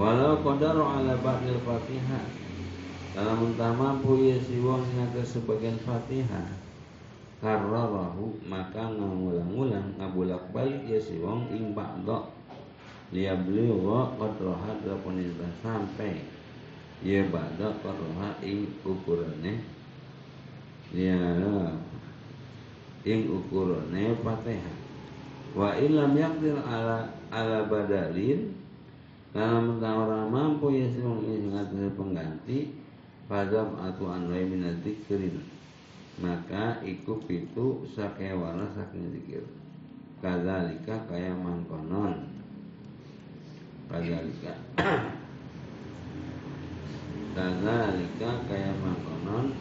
Walau 0.00 0.40
qadaru 0.40 0.80
ala 0.80 1.12
ba'dil 1.20 1.60
fatihah 1.60 2.43
dalam 3.14 3.46
entah 3.46 3.70
mampu 3.70 4.26
ya 4.26 4.34
si 4.42 4.58
wong 4.58 4.82
ngatas 4.98 5.38
sebagian 5.38 5.78
fatihah. 5.86 6.50
Kararahu 7.38 8.42
maka 8.42 8.90
ngulang-ulang 8.90 9.94
ngabulak 9.94 10.50
balik 10.50 10.82
ya 10.90 10.98
si 10.98 11.22
wong 11.22 11.46
ing 11.54 11.78
ba'da 11.78 12.26
liya 13.14 13.38
beliau 13.38 14.10
qadraha 14.18 14.82
delapan 14.82 15.30
sampai. 15.62 16.26
Ya 17.06 17.22
ba'da 17.30 17.78
qadraha 17.78 18.34
ing 18.42 18.66
ukurannya 18.82 19.62
liya 20.90 21.22
ing 23.06 23.30
ukurannya 23.30 24.18
fatihah. 24.26 24.76
Wa 25.54 25.78
ilam 25.78 26.18
yakdir 26.18 26.58
ala 26.66 27.14
ala 27.30 27.70
badalin. 27.70 28.58
Kalau 29.34 29.82
orang 29.82 30.30
mampu 30.30 30.70
ya 30.70 30.86
sih 30.90 31.02
mengingat 31.02 31.70
pengganti 31.98 32.83
pada 33.24 33.64
atau 33.80 34.12
anwai 34.12 34.44
minadzikrin 34.44 35.40
maka 36.20 36.78
iku 36.84 37.18
pitu 37.24 37.88
sakewana 37.96 38.70
saking 38.76 39.10
zikir 39.10 39.42
kadzalika 40.24 41.04
kaya 41.04 41.36
mangkonon. 41.36 42.32
Kadzalika 43.92 44.56
kadzalika 47.36 48.30
kaya 48.48 48.72
mangkonon. 48.80 49.52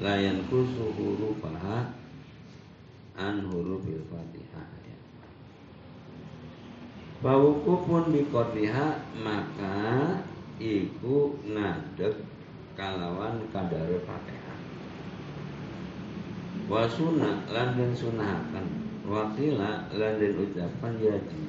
Layan 0.00 0.40
kusu 0.48 0.96
hurufaha 0.96 1.92
an 3.20 3.44
hurufil 3.52 4.00
fatihah. 4.08 4.64
Bawuku 7.20 7.84
pun 7.84 8.16
bikotiha 8.16 9.12
maka 9.20 9.76
iku 10.56 11.36
ngadeg 11.44 12.16
kalawan 12.80 13.44
kadare 13.52 14.00
fatihah. 14.08 14.58
Wa 16.64 16.88
sunnah 16.88 17.44
lan 17.52 17.76
den 17.76 17.92
sunahaken 17.92 18.66
wakila 19.04 19.84
lan 19.92 20.12
den 20.16 20.32
ucapan 20.40 20.92
wajib 20.96 21.44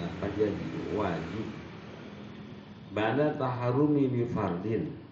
lapan 0.00 0.30
jadi 0.40 0.68
wajib. 0.96 1.46
Bada 2.96 3.36
taharumi 3.36 4.08
bi 4.08 4.24
fardin. 4.32 5.04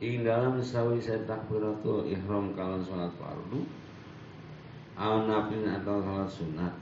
Ing 0.00 0.24
dalam 0.24 0.56
sawi 0.64 0.96
takbiratul 1.04 2.08
ihram 2.08 2.56
kalan 2.56 2.80
salat 2.80 3.12
fardu 3.20 3.68
Au 4.96 5.28
nafin 5.28 5.60
atau 5.68 6.00
salat 6.00 6.30
sunat 6.32 6.74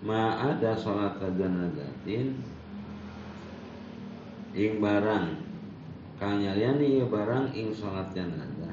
Ma 0.00 0.48
ada 0.48 0.72
salat 0.72 1.20
janazatin 1.20 2.40
Ing 4.56 4.80
barang 4.80 5.43
Kang 6.24 6.40
nyaliani 6.40 7.04
barang 7.04 7.52
ing 7.52 7.68
salat 7.76 8.08
janazah 8.16 8.72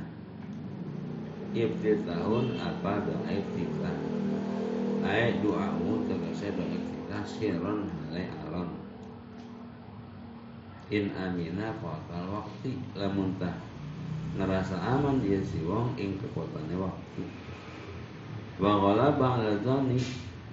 Ibtitahun 1.51 2.55
apa 2.55 3.03
doa 3.03 3.27
ibtitah 3.27 3.91
Ayat 5.03 5.43
doamu 5.43 6.07
tegasnya 6.07 6.55
doa 6.55 6.71
ibtitah 6.71 7.23
Siron 7.27 7.91
halai 7.91 8.31
alon. 8.47 8.71
In 10.95 11.11
amina 11.11 11.75
fatal 11.83 12.39
waktu 12.39 12.71
lamun 12.95 13.35
tah 13.35 13.59
ngerasa 14.39 14.79
aman 14.79 15.19
dia 15.19 15.43
si 15.43 15.59
wong 15.67 15.91
ing 15.99 16.15
kekuatannya 16.23 16.79
waktu. 16.79 17.23
Wa 18.63 18.79
ghalaba 18.79 19.43
ala 19.43 19.59
dzani 19.59 19.99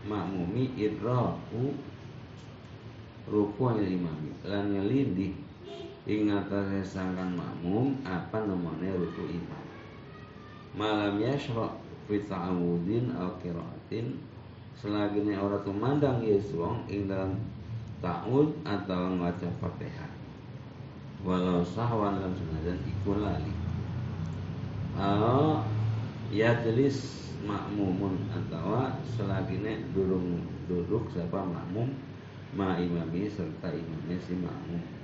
makmumi 0.02 0.74
idraku 0.74 1.78
ruku 3.30 3.62
imami 3.86 4.34
lan 4.42 4.74
ngelindi 4.74 5.46
ing 6.08 6.32
atase 6.32 6.80
sangkan 6.82 7.36
makmum 7.36 8.00
apa 8.02 8.42
namanya 8.48 8.96
ruku 8.96 9.28
imam 9.28 9.64
malam 10.72 11.20
yashra 11.20 11.76
fi 12.08 12.24
ta'awudin 12.24 13.12
al 13.12 13.36
qiraatin. 13.44 14.16
Selagi 14.78 15.26
orang 15.34 15.66
tumandang 15.66 16.22
yes 16.22 16.54
wong 16.54 16.86
ing 16.86 17.10
dalam 17.10 17.34
ta'ud 17.98 18.62
atau 18.62 19.10
ngaca 19.18 19.50
Fatihah 19.58 20.06
walau 21.26 21.66
sahwan 21.66 22.22
lam 22.22 22.30
senajan 22.30 22.78
ikut 22.86 23.18
lali. 23.18 23.50
Ya 26.30 26.62
jelis 26.62 27.26
makmumun 27.42 28.30
atau 28.30 28.86
selagine 29.02 29.82
durung 29.90 30.46
duduk 30.70 31.10
siapa 31.10 31.42
makmum 31.42 31.90
ma 32.54 32.78
imami 32.78 33.26
serta 33.26 33.74
imamnya 33.74 34.14
si 34.22 34.38
makmum 34.38 34.97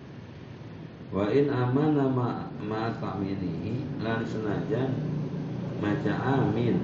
wa 1.15 1.31
in 1.31 1.47
amana 1.47 2.11
ma 2.11 2.51
ma 2.59 2.91
ta'minihi 2.99 4.03
lan 4.03 4.27
senajan 4.27 4.91
maca 5.79 6.43
amin. 6.43 6.75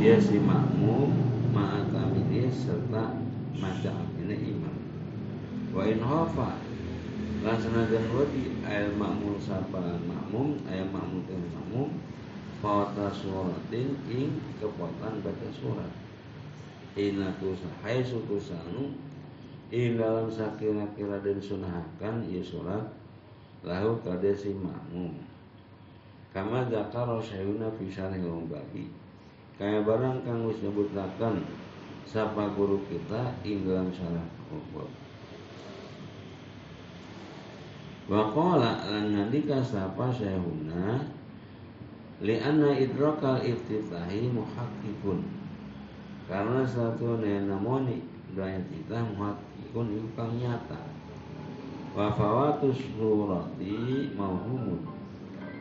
Ya 0.00 0.16
si 0.16 0.40
makmum 0.40 1.12
ma 1.52 1.84
ta'minihi 1.92 2.48
serta 2.48 3.20
maca 3.60 3.90
aminnya 3.92 4.40
imam 4.40 4.76
wa 5.76 5.84
in 5.84 6.00
hafa 6.00 6.56
lan 7.44 7.56
senajan 7.60 8.08
wadi 8.16 8.56
ayat 8.64 8.96
makmum 8.96 9.36
sapa 9.36 10.00
makmum 10.08 10.56
ayat 10.64 10.88
makmum 10.88 11.20
dan 11.28 11.44
makmum 11.52 11.88
fawata 12.64 13.12
suratin 13.12 13.92
ing 14.08 14.40
kepotan 14.56 15.20
baca 15.20 15.48
surat. 15.52 15.92
Ina 16.96 17.36
tusahai 17.36 18.00
sutusanu 18.00 18.96
ing 19.74 19.98
dalam 19.98 20.30
sakira-kira 20.30 21.18
dan 21.18 21.42
sunahakan 21.42 22.22
ya 22.30 22.38
surat 22.38 22.86
lahu 23.66 23.98
kadesi 24.06 24.54
makmum. 24.54 25.18
Kama 26.30 26.70
zakaro 26.70 27.18
syayuna 27.18 27.66
fi 27.74 27.90
syarhil 27.90 28.46
babi 28.46 28.86
kaya 29.54 29.86
barang 29.86 30.26
kang 30.26 30.50
wis 30.50 30.58
nyebutaken 30.66 31.46
sapa 32.02 32.50
guru 32.58 32.82
kita 32.90 33.30
ing 33.46 33.62
dalam 33.62 33.86
syarah 33.94 34.26
bab 34.50 34.90
Waqala 38.04 38.84
lan 38.90 39.14
ngendika 39.14 39.62
sapa 39.62 40.10
syekhuna 40.10 41.06
li 42.20 42.36
anna 42.36 42.74
idrakal 42.76 43.40
iftitahi 43.40 44.28
muhaqqqiqun. 44.28 45.24
Karena 46.28 46.66
satu 46.66 47.16
nenamoni 47.22 48.04
doa 48.36 48.58
kita 48.68 48.98
muhaqqqiqun 49.16 49.53
itu 49.74 50.08
kang 50.14 50.38
nyata. 50.38 50.78
Wa 51.98 52.14
fawatus 52.14 52.78
surati 52.94 54.14
mauhumun 54.14 54.86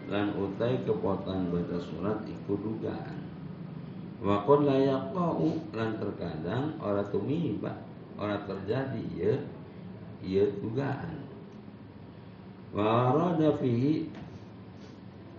lan 0.09 0.38
utai 0.38 0.86
kepotan 0.86 1.49
baca 1.49 1.78
surat 1.82 2.22
iku 2.30 2.53
dugaan. 2.61 3.18
Wa 4.22 4.45
qad 4.45 4.70
la 4.70 4.78
yaqau 4.78 5.57
lan 5.74 5.97
terkadang 5.97 6.78
ora 6.78 7.01
tumiba, 7.09 7.74
ora 8.18 8.38
terjadi 8.45 9.03
ya 9.18 9.34
ya 10.24 10.47
dugaan 10.64 11.20
wa 12.74 13.14
arada 13.14 13.53
fihi 13.61 14.09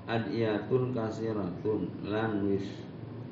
adiyatun 0.07 0.95
kasiratun 0.95 1.91
lan 2.07 2.47
wis 2.47 2.63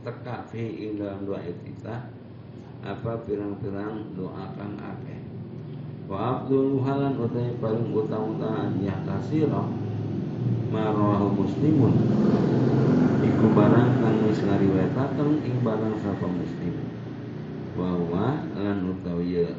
teka 0.03 0.43
fi 0.51 0.91
ing 0.91 0.99
dalam 0.99 1.23
doa 1.23 1.39
iftitah 1.39 2.11
apa 2.83 3.23
pirang-pirang 3.23 4.19
doa 4.19 4.51
kang 4.59 4.75
akeh 4.75 5.22
wa 6.13 6.45
abdul 6.45 6.85
halan 6.85 7.17
utai 7.17 7.57
paling 7.57 7.89
utama 7.89 8.69
ya 8.85 8.93
kasirah. 9.09 9.65
Marawahu 10.69 11.41
muslimun. 11.41 11.97
Iku 13.25 13.47
barang 13.57 13.91
kang 14.05 14.17
wis 14.29 14.45
ngariwayataken 14.45 15.41
ing 15.41 15.57
barang 15.65 15.97
sapa 16.05 16.29
muslim. 16.29 16.75
Bahwa 17.73 18.45
lan 18.53 18.93
utawi 18.93 19.41
ya 19.41 19.57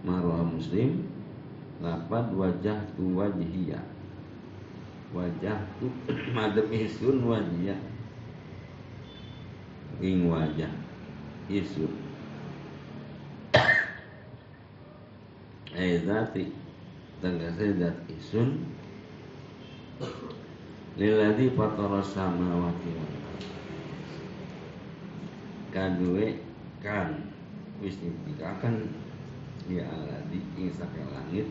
marwah 0.00 0.40
muslim 0.48 1.04
Lapat 1.84 2.32
wajah 2.32 2.80
tu 2.96 3.12
wajhiya. 3.12 3.84
Wajah 5.12 5.60
tu 5.76 5.92
madem 6.36 6.72
isun 6.72 7.20
wajhiya. 7.20 7.76
Ing 10.00 10.32
wajah 10.32 10.72
isun 11.52 12.05
Aizati 15.76 16.48
Tegasi 17.20 17.76
dat 17.76 17.96
isun 18.08 18.64
Liladi 20.96 21.52
patara 21.52 22.00
sama 22.00 22.64
wakil 22.64 22.96
Kadue 25.68 26.40
kan 26.80 27.28
Wis 27.84 28.00
akan 28.40 28.88
Ya 29.66 29.82
aladi 29.82 30.38
ing 30.54 30.70
langit. 31.10 31.50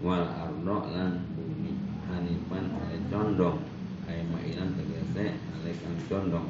Wal 0.00 0.24
ardo 0.24 0.88
lan 0.88 1.28
bumi. 1.36 1.76
Hanifan 2.08 2.72
ale 2.72 2.96
condong. 3.12 3.60
Ay 4.08 4.24
mailan 4.32 4.72
tegese 4.80 5.36
ale 5.36 5.70
kang 5.76 5.98
condong. 6.08 6.48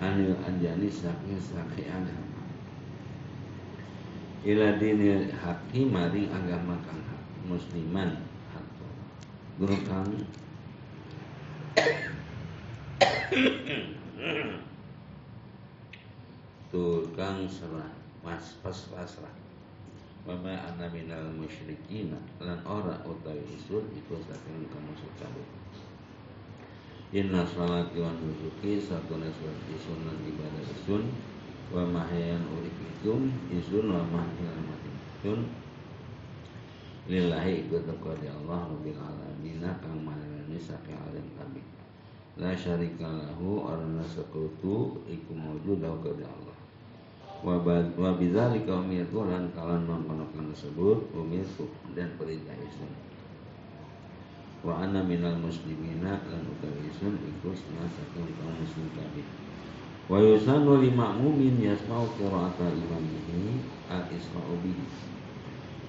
Anil 0.00 0.40
anjani 0.40 0.88
saking 0.88 1.36
saki 1.36 1.84
agama 1.84 2.35
ila 4.46 4.78
dinil 4.78 5.26
haki 5.34 5.90
mari 5.90 6.30
agama 6.30 6.78
kang 6.86 7.02
hak 7.02 7.22
musliman. 7.50 8.14
Hak 8.54 8.66
guru 9.58 9.76
kang 9.82 10.06
tukang 16.70 17.48
serah 17.50 17.90
pas 18.22 18.44
pas 18.62 18.78
pasrah 18.94 19.34
Wama 20.26 20.50
anna 20.50 20.90
minal 20.90 21.30
musyrikin 21.38 22.10
lan 22.42 22.58
ora 22.66 22.98
utawi 23.06 23.46
usul 23.46 23.86
iku 23.94 24.18
saking 24.26 24.66
kamu 24.66 24.90
cabut. 25.14 25.46
Inna 27.14 27.46
salati 27.46 28.02
wa 28.02 28.10
nusuki 28.10 28.82
satuna 28.82 29.30
suatu 29.30 29.74
sunan 29.78 30.18
ibadah 30.26 30.66
sun 30.82 31.14
wa 31.74 31.82
mahyan 31.82 32.42
urikitum 32.46 33.30
isun 33.50 33.90
wa 33.90 34.02
mahyan 34.10 34.58
matikum 34.66 35.50
lillahi 37.10 37.66
ikut 37.66 37.82
kepada 37.86 38.30
Allah 38.42 38.70
Rabbil 38.70 38.98
Alamin 38.98 39.62
kang 39.82 39.98
manani 40.02 40.58
saking 40.58 40.98
alim 40.98 41.26
kami. 41.38 41.62
La 42.36 42.52
syarika 42.52 43.06
lahu 43.06 43.64
arana 43.64 44.04
sekutu 44.04 45.00
iku 45.08 45.32
maujud 45.32 45.80
lahu 45.80 46.02
kepada 46.02 46.28
Allah. 46.28 46.56
Wa 47.42 48.10
bidzalika 48.18 48.82
umirtu 48.82 49.22
lan 49.24 49.50
kalan 49.54 49.86
mengkonokan 49.86 50.50
tersebut 50.52 51.14
umirtu 51.14 51.70
dan 51.94 52.10
perintah 52.18 52.54
isun 52.58 52.90
wa 54.66 54.82
anna 54.82 54.98
minal 54.98 55.38
muslimina 55.38 56.18
lan 56.26 56.42
utawi 56.42 56.90
isun 56.90 57.14
iku 57.22 57.54
kaum 57.54 58.54
muslim 58.58 58.90
kabeh 58.98 59.22
wa 60.06 60.22
yusanu 60.22 60.78
li 60.78 60.94
ma'mumin 60.94 61.58
yasma'u 61.58 62.06
qira'ata 62.14 62.70
imamihi 62.70 63.58
al-isra'u 63.90 64.54
bihi. 64.62 64.86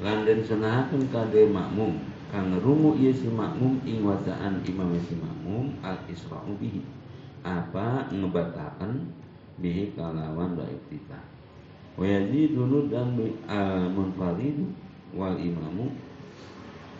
Lan 0.01 0.25
den 0.25 0.41
senahaken 0.41 1.09
kade 1.13 1.49
makmum 1.53 2.01
kang 2.33 2.49
rumu 2.61 2.97
ieu 2.97 3.13
si 3.13 3.29
makmum 3.29 3.77
ing 3.85 4.01
wacaan 4.01 4.61
imam 4.65 4.93
si 5.05 5.17
makmum 5.17 5.73
al 5.85 6.01
isra'u 6.09 6.53
bihi. 6.57 6.81
Apa 7.45 8.09
ngebatakan 8.09 9.05
bihi 9.61 9.93
kalawan 9.93 10.57
wa 10.57 10.65
iftitah 10.65 11.21
wa 11.97 12.05
yazidunu 12.05 12.89
dan 12.89 13.13
al 13.49 13.89
munfarid 13.93 14.65
wal 15.13 15.37
imamu. 15.37 15.93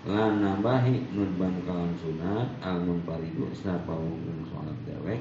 Lan 0.07 0.39
nambahi 0.39 1.11
nudban 1.17 1.65
kalam 1.65 1.91
sunat 1.99 2.61
al 2.63 2.79
munfaridu 2.85 3.51
sapa 3.51 3.91
wong 3.91 4.23
salat 4.47 4.77
dewek 4.87 5.19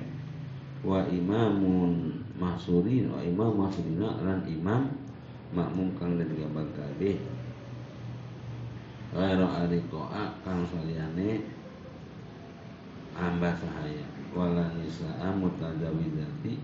wa 0.87 1.03
imamun 1.11 2.15
mahsurin 2.39 3.11
wa 3.11 3.19
imam 3.19 3.59
mahsurina 3.59 4.23
lan 4.23 4.39
imam 4.47 4.87
makmum 5.51 5.91
kang 5.99 6.15
dan 6.15 6.31
juga 6.31 6.63
kabeh. 6.79 7.19
Ghairu 9.11 9.47
ari 9.51 9.83
to'a 9.91 10.31
kang 10.47 10.63
saliyane 10.63 11.43
amba 13.19 13.51
sahaya 13.59 14.07
wala 14.31 14.71
nisa'a 14.79 15.35
mutadawidati 15.35 16.55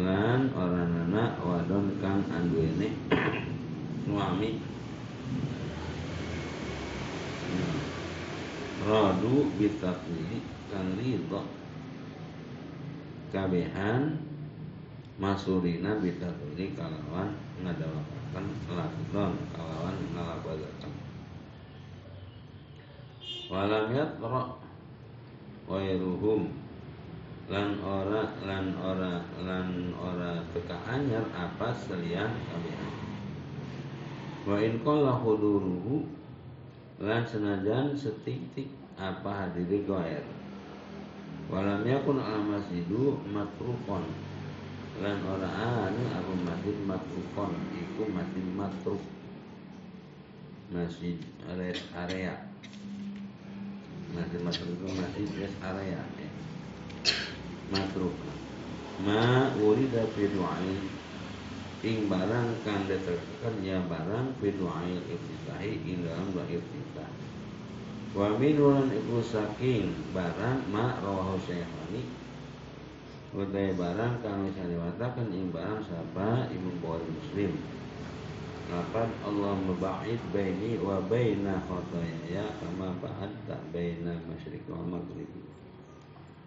lan 0.00 0.48
anak 0.56 1.36
wadon 1.44 2.00
kang 2.00 2.24
anduene 2.32 2.96
suami. 4.08 4.50
Radu 8.84 9.52
bitakwili 9.60 10.40
kang 10.72 10.96
ridho 10.96 11.63
kabehan 13.34 14.14
masurina 15.18 15.98
bitakwili 15.98 16.70
kalawan 16.78 17.34
ngadawakan 17.66 18.46
lakdon 18.70 19.32
kalawan 19.50 19.96
ngalabazakan 20.14 20.94
walam 23.50 23.90
yatra 23.90 24.42
wairuhum 25.66 26.54
lan 27.50 27.76
ora 27.84 28.24
lan 28.46 28.72
ora 28.80 29.20
lan 29.44 29.92
ora 30.00 30.40
teka 30.56 30.80
anyar 30.88 31.28
apa 31.36 31.76
selian 31.76 32.32
kabehan. 32.48 32.92
Wa 34.48 34.56
in 34.64 34.80
qala 34.80 35.20
huduruhu 35.20 36.08
lan 37.04 37.20
senajan 37.28 37.92
setitik 37.92 38.72
apa 38.96 39.28
hadiri 39.44 39.84
goer 39.84 40.24
walam 41.50 41.84
yakun 41.84 42.20
al 42.20 42.42
masjidu 42.44 43.20
matrukon. 43.28 44.04
Lan 45.02 45.18
ora 45.26 45.48
anu 45.90 46.02
apa 46.12 46.32
masjid 46.46 46.76
matrukon 46.86 47.52
iku 47.74 48.02
masjid 48.14 48.46
matruk. 48.54 49.02
Masjid 50.70 51.18
area. 51.98 52.34
Masih 54.14 54.38
masuk 54.46 54.66
itu 54.70 54.86
masih 54.94 55.24
rest 55.42 55.58
area 55.58 55.98
ya. 55.98 56.30
Matruk. 57.74 58.14
Ma 59.02 59.50
urida 59.58 60.06
fi 60.14 60.30
Ing 61.84 62.08
barang 62.08 62.64
kan 62.64 62.88
diterkan 62.88 63.60
ya 63.60 63.76
barang 63.84 64.40
fi 64.40 64.48
du'ai 64.56 64.96
iftitahi 65.04 65.84
ing 65.84 66.00
dalam 66.00 66.32
doa 66.32 66.48
iftitah 66.48 67.10
Wa 68.14 68.30
minulan 68.38 68.94
iku 68.94 69.18
saking 69.18 69.90
barang 70.14 70.70
ma 70.70 70.94
rawahu 71.02 71.34
syekhani 71.42 72.06
Wadai 73.34 73.74
barang 73.74 74.22
kang 74.22 74.46
bisa 74.46 74.62
diwatakan 74.70 75.34
ing 75.34 75.50
barang 75.50 75.82
sapa 75.82 76.46
Imam 76.54 76.78
Bukhari 76.78 77.10
Muslim. 77.10 77.58
Lapan 78.70 79.10
Allah 79.26 79.58
memba'id 79.58 80.22
baini 80.30 80.78
wa 80.78 81.02
baina 81.10 81.58
khotoyaya 81.66 82.48
Kama 82.62 82.94
ba'adta 83.02 83.58
baina 83.74 84.14
masyrik 84.30 84.62
wa 84.70 84.80
maghribi 84.80 85.42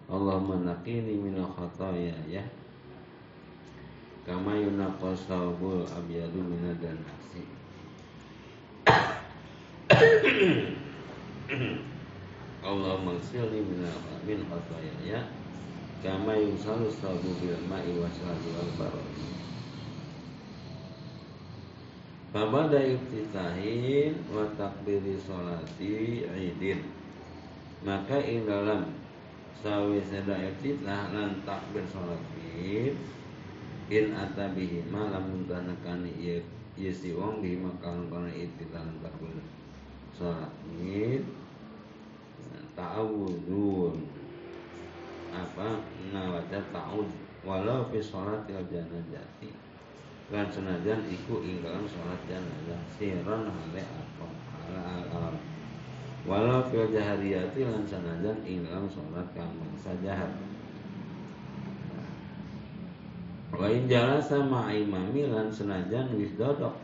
Allah 0.08 0.40
menakini 0.42 1.20
mina 1.20 1.46
khotoyaya 1.46 2.48
Kama 4.26 4.58
yunaqas 4.58 5.30
sawbul 5.30 5.86
abiyadu 5.86 6.42
mina 6.42 6.74
dan 6.82 6.98
nasi 7.06 7.46
Allah 12.68 13.00
magsili 13.00 13.64
mina 13.64 13.88
min 14.28 14.44
khotoyaya 14.52 15.32
Kama 16.04 16.36
yunsalu 16.36 16.92
sawbu 16.92 17.40
bil 17.40 17.56
ma'i 17.72 17.96
wa 17.96 18.12
wal 18.12 18.72
baroni 18.76 19.28
Fabada 22.36 22.84
iftitahin 22.84 24.20
wa 24.28 24.44
takbiri 24.60 25.16
sholati 25.16 26.28
idin. 26.28 26.84
Maka 27.88 28.20
ing 28.20 28.44
dalam 28.44 28.92
sawi 29.64 30.04
seda 30.04 30.36
iftitah 30.36 31.16
lan 31.16 31.42
takbir 31.48 31.88
sholat 31.88 32.20
id 32.44 32.94
In 33.88 34.12
atabihi 34.12 34.92
malam 34.92 35.48
tanakani 35.48 36.12
iya 36.20 36.44
iya 36.76 36.92
si 36.92 37.16
wong 37.16 37.40
di 37.40 37.56
makan 37.56 38.12
kana 38.12 38.28
iftitah 38.28 38.84
lan 38.84 39.00
takbir 39.00 39.57
sholat 40.18 40.52
id 40.82 41.24
Ta'awudun. 42.78 44.06
Apa? 45.34 45.82
Ngawaca 46.14 46.60
ta'ud. 46.70 47.10
Walau 47.42 47.90
fi 47.90 47.98
sholat 47.98 48.46
il 48.50 48.62
janajati 48.70 49.50
lan 50.28 50.52
senajan 50.52 51.08
iku 51.08 51.40
ing 51.40 51.64
dalam 51.64 51.88
salat 51.88 52.20
jenazah 52.28 52.82
siron 53.00 53.48
hale 53.48 53.80
apa 53.80 54.26
ala 54.68 55.08
alam. 55.08 55.36
Walau 56.28 56.68
fil 56.68 56.92
jahariyati 56.92 57.64
lan 57.64 57.88
senajan 57.88 58.44
ing 58.44 58.68
dalam 58.68 58.92
salat 58.92 59.24
kang 59.32 59.56
mangsa 59.56 59.96
jahat 60.04 60.28
wa 63.58 63.66
in 63.72 63.88
jalasa 63.88 64.44
ma 64.44 64.68
imami 64.70 65.32
lan 65.32 65.48
senajan 65.48 66.12
wis 66.20 66.36
dodok 66.36 66.76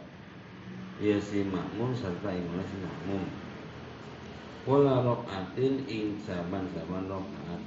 ya 1.02 1.18
si 1.18 1.42
makmum 1.50 1.96
serta 1.98 2.30
imam 2.30 2.62
si 2.70 2.78
makmum. 2.78 3.24
Kula 4.64 5.02
rokaatin 5.02 5.84
ing 5.90 6.20
saban-saban 6.22 7.10
rokaat 7.10 7.62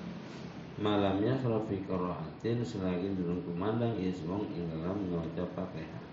malamnya 0.77 1.33
serafi 1.41 1.81
korohatin 1.89 2.61
selagi 2.61 3.17
durung 3.17 3.41
kumandang 3.49 3.97
is 3.97 4.21
wong 4.29 4.47
ing 4.53 4.69
dalam 4.71 5.09
ngawaca 5.11 5.45
fatihah. 5.57 6.05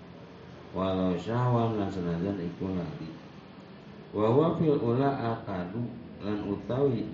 Walau 0.74 1.14
syahwan 1.14 1.78
lan 1.78 1.92
senajan 1.92 2.42
iku 2.42 2.74
lali. 2.74 3.10
Wa 4.10 4.58
fil 4.58 4.80
ula 4.82 5.38
akadu 5.38 5.86
lan 6.24 6.38
utawi 6.50 7.06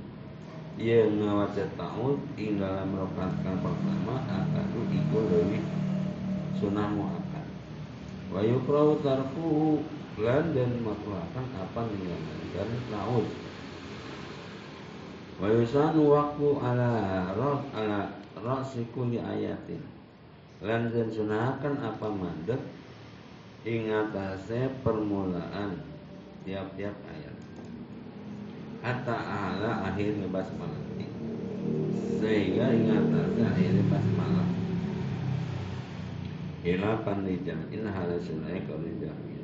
ia 0.79 1.03
ngawaca 1.11 1.67
ta'ud 1.75 2.15
ing 2.39 2.55
dalam 2.55 2.95
rokaat 2.95 3.35
kang 3.43 3.59
pertama 3.59 4.15
akadu 4.31 4.79
iku 4.87 5.17
lebih 5.27 5.63
sunah 6.55 6.87
muakkad 6.95 7.18
wa 8.30 8.41
tarkuhu 9.01 9.82
lan 10.19 10.43
dan 10.53 10.71
makruhakan 10.86 11.47
apa 11.57 11.82
ninggalkan 11.89 12.69
ta'ud 12.91 13.27
Wa 15.39 15.47
yusanu 15.47 16.11
waktu 16.11 16.47
ala 16.59 16.91
ras 17.32 17.63
ala 17.71 18.11
rasi 18.43 18.84
kulli 18.91 19.23
ayatin. 19.23 19.80
Lan 20.59 20.91
den 20.91 21.07
sunahaken 21.07 21.80
apa 21.80 22.07
mandek 22.11 22.59
ing 23.63 23.88
atase 23.88 24.67
permulaan 24.84 25.80
tiap-tiap 26.43 26.91
ayat. 27.07 27.38
Hatta 28.84 29.15
ala 29.15 29.88
akhir 29.88 30.19
basmalah. 30.27 30.84
Sehingga 32.19 32.75
ing 32.75 32.91
atase 32.91 33.39
akhir 33.39 33.80
basmalah. 33.88 34.59
Hilafan 36.60 37.24
li 37.24 37.39
jam'in 37.47 37.88
hala 37.88 38.20
sunai 38.20 38.60
kauli 38.68 38.99
jam'in 38.99 39.39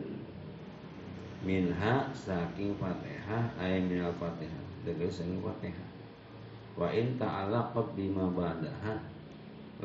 Minha 1.46 2.10
saking 2.10 2.74
fatihah 2.82 3.54
ayat 3.62 3.86
minal 3.86 4.18
fatihah. 4.18 4.64
Tegese 4.82 5.22
saking 5.22 5.46
fatihah. 5.46 5.90
Wa 6.74 6.90
in 6.90 7.22
ta'allaqat 7.22 7.94
bima 7.94 8.34
ba'daha. 8.34 8.98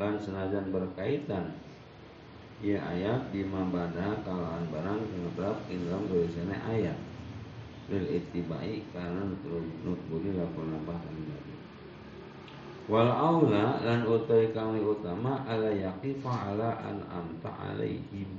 Lan 0.01 0.17
senajan 0.17 0.73
berkaitan 0.73 1.53
ya 2.65 2.81
ayat 2.81 3.29
bima 3.29 3.61
ba'daha 3.69 4.25
kalaan 4.25 4.65
barang 4.73 5.05
ngetrap 5.05 5.61
indram 5.69 6.09
tulisannya 6.09 6.57
ayat. 6.65 6.97
Lil 7.93 8.09
ittibai 8.09 8.81
karena 8.89 9.21
nutbuli 9.85 10.33
lakon 10.33 10.73
nambah 10.73 10.97
wal 12.89 13.09
aula 13.09 13.81
lan 13.81 14.05
utai 14.05 14.49
kami 14.53 14.81
utama 14.81 15.45
ala 15.45 15.69
yaqifa 15.69 16.53
ala 16.53 16.77
an 16.81 17.03
amta 17.09 17.49
alaihim. 17.49 18.29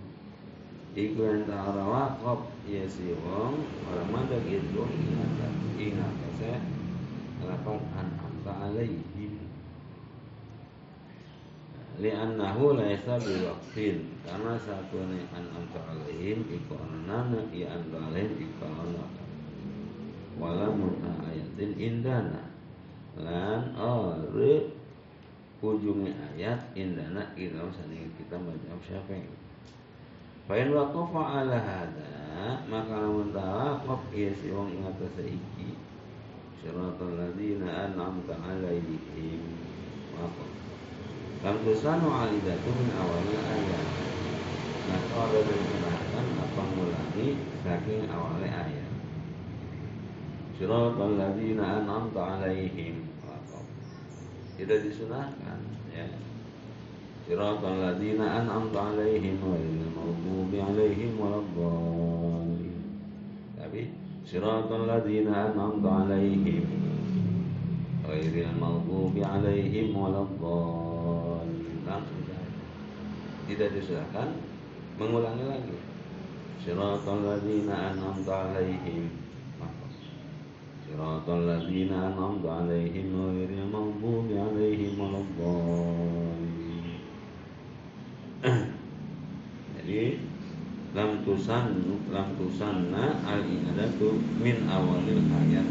Iku 0.93 1.25
yang 1.25 1.49
tak 1.49 1.73
wakop 1.73 2.53
ya 2.69 2.85
si 2.85 3.17
wong. 3.17 3.65
Orang 3.89 4.09
mana 4.13 4.37
itu 4.45 4.83
ingat 4.85 5.55
ingat 5.81 6.15
saya. 6.37 6.61
Lapan 7.43 7.81
an 7.97 8.09
amta 8.19 8.53
alaihim. 8.71 9.43
Li'annahu 12.01 12.77
laisa 12.77 13.21
biwaqtin 13.21 14.17
karena 14.25 14.57
satu 14.57 14.97
ni 15.13 15.29
an 15.33 15.45
amta 15.53 15.81
alaihim 15.93 16.41
iku 16.49 16.77
anana 16.81 17.41
ya 17.53 17.73
an 17.77 17.89
alaihim 17.93 18.49
iku 18.49 18.65
anana 18.65 19.07
wala 20.41 20.73
mutna 20.73 21.13
ayatin 21.29 21.77
indana 21.77 22.52
lan 23.21 23.77
ore 23.77 24.73
ujungnya 25.61 26.17
ayat 26.33 26.59
indana 26.73 27.23
kita 27.37 27.61
kita 28.17 28.37
baca 28.41 28.73
syafi'i 28.81 29.43
Fain 30.43 30.75
waqafa 30.75 31.23
ala 31.39 31.55
hada 31.55 32.67
maka 32.67 32.99
lamun 32.99 33.31
tawaqaf 33.31 34.11
ya 34.11 34.35
si 34.35 34.51
wong 34.51 34.75
ing 34.75 34.83
atas 34.83 35.23
iki 35.23 35.79
siratal 36.59 37.15
ladzina 37.15 37.87
an'amta 37.87 38.35
alaihim. 38.43 39.43
Waqaf 40.19 40.51
lam 41.47 41.57
tusanu 41.63 42.11
alidatu 42.11 42.71
min 42.75 42.91
awalnya 42.91 43.41
ayat. 43.55 43.87
Maka 44.83 45.15
ada 45.31 45.41
disunahkan 45.47 46.27
apa 46.43 46.63
ngulangi 46.75 47.29
saking 47.63 48.11
awalnya 48.11 48.51
ayat 48.51 48.82
siratal 50.63 51.19
ladzina 51.19 51.83
an'amta 51.83 52.39
alaihim. 52.39 53.03
Tidak 54.55 54.79
disunahkan 54.87 55.59
ya. 55.91 56.07
Siratal 57.27 57.83
ladzina 57.83 58.39
an'amta 58.39 58.95
alaihim 58.95 59.43
ghairil 59.43 59.91
maghdubi 59.91 60.63
alaihim 60.63 61.19
waladdallin. 61.19 62.79
Tapi 63.59 63.91
siratal 64.23 64.87
ladzina 64.87 65.51
an'amta 65.51 66.07
alaihim 66.07 66.63
ghairil 68.07 68.55
maghdubi 68.55 69.19
alaihim 69.19 69.91
wa 69.91 70.15
langsung 71.83 72.23
kan? 72.31 72.47
tidak 73.51 73.75
disunahkan 73.75 74.39
mengulangi 74.95 75.43
lagi. 75.43 75.75
Siratal 76.63 77.19
ladzina 77.27 77.91
an'amta 77.91 78.55
alaihim. 78.55 79.22
صراط 80.92 81.28
الذين 81.30 81.92
أنعمت 81.92 82.46
عليهم 82.46 83.08
غير 83.12 83.50
المغضوب 83.60 84.28
عليهم 84.32 84.94
ولا 85.00 85.20
الضالين 85.20 86.88
jadi 89.78 90.20
lam 90.92 91.24
tusan 91.24 91.80
lam 92.12 92.28
tusanna 92.36 93.24
al 93.24 93.40
inadatu 93.44 94.20
min 94.40 94.68
awalil 94.68 95.24
ayat 95.32 95.68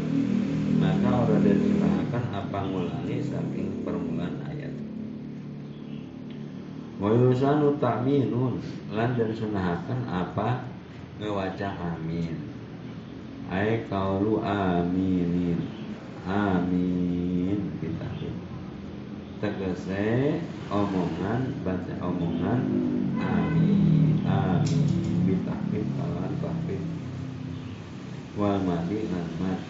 maka 0.77 1.09
orang 1.25 1.41
dan 1.45 1.57
diusahakan 1.57 2.23
apa 2.33 2.59
ngulangi 2.65 3.17
saking 3.21 3.85
permulaan 3.85 4.41
ayat 4.45 4.73
wa 6.97 7.13
yusanu 7.13 7.77
ta'minun 7.77 8.57
lan 8.89 9.09
dan 9.13 9.29
sunahakan 9.33 9.99
apa 10.09 10.65
ngewaca 11.21 11.69
amin 11.93 12.50
ay 13.52 13.84
kaulu 13.84 14.40
aminin. 14.40 15.60
Amin. 16.24 17.76
Kita 17.76 18.08
tegese 19.44 20.40
omongan 20.72 21.60
baca 21.60 21.94
omongan. 22.00 22.60
Amin. 23.20 24.24
Amin. 24.24 24.88
Bitahfid 25.28 25.86
kalan 26.00 26.32
tahfid 26.40 26.82
wal 28.32 28.58
madi 28.64 29.06
lan 29.12 29.28
mad 29.38 29.60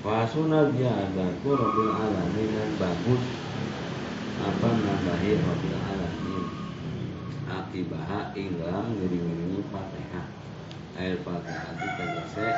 Wasuna 0.00 0.70
biadatu 0.70 1.50
Rabbil 1.50 1.92
Alamin 1.92 2.48
dan 2.54 2.72
bagus. 2.78 3.24
Apa 4.38 4.68
nambahi 4.70 5.30
Rabbil 5.34 5.78
Alamin? 5.82 6.44
Akibaha 7.50 8.30
inglam 8.38 9.02
ngiringi 9.02 9.66
fatihah 9.66 10.35
air 10.96 11.16
fatihah 11.22 11.72
itu 11.76 11.88
tegese 12.00 12.48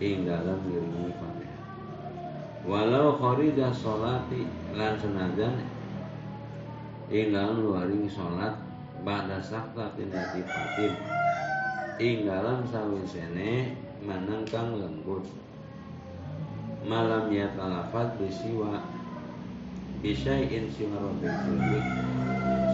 inggalan 0.00 0.58
ngiringi 0.66 1.12
fatihah 1.16 1.62
walau 2.66 3.14
kharija 3.20 3.68
sholati 3.70 4.48
lan 4.74 4.96
senajan 4.98 5.62
inggalan 7.12 7.60
luaring 7.60 8.08
sholat 8.08 8.56
pada 9.04 9.38
sakta 9.38 9.92
tinati 9.94 10.40
fatim 10.46 10.92
inggalan 12.00 12.64
sawisene 12.66 13.76
manangkang 14.02 14.74
lembut. 14.74 15.22
Malam 16.82 17.30
ya 17.30 17.46
talafat 17.54 18.18
bisiwa 18.18 18.82
bisyai'in 20.02 20.66
siwa 20.66 20.98
rabbil 20.98 21.36
kulli 21.46 21.78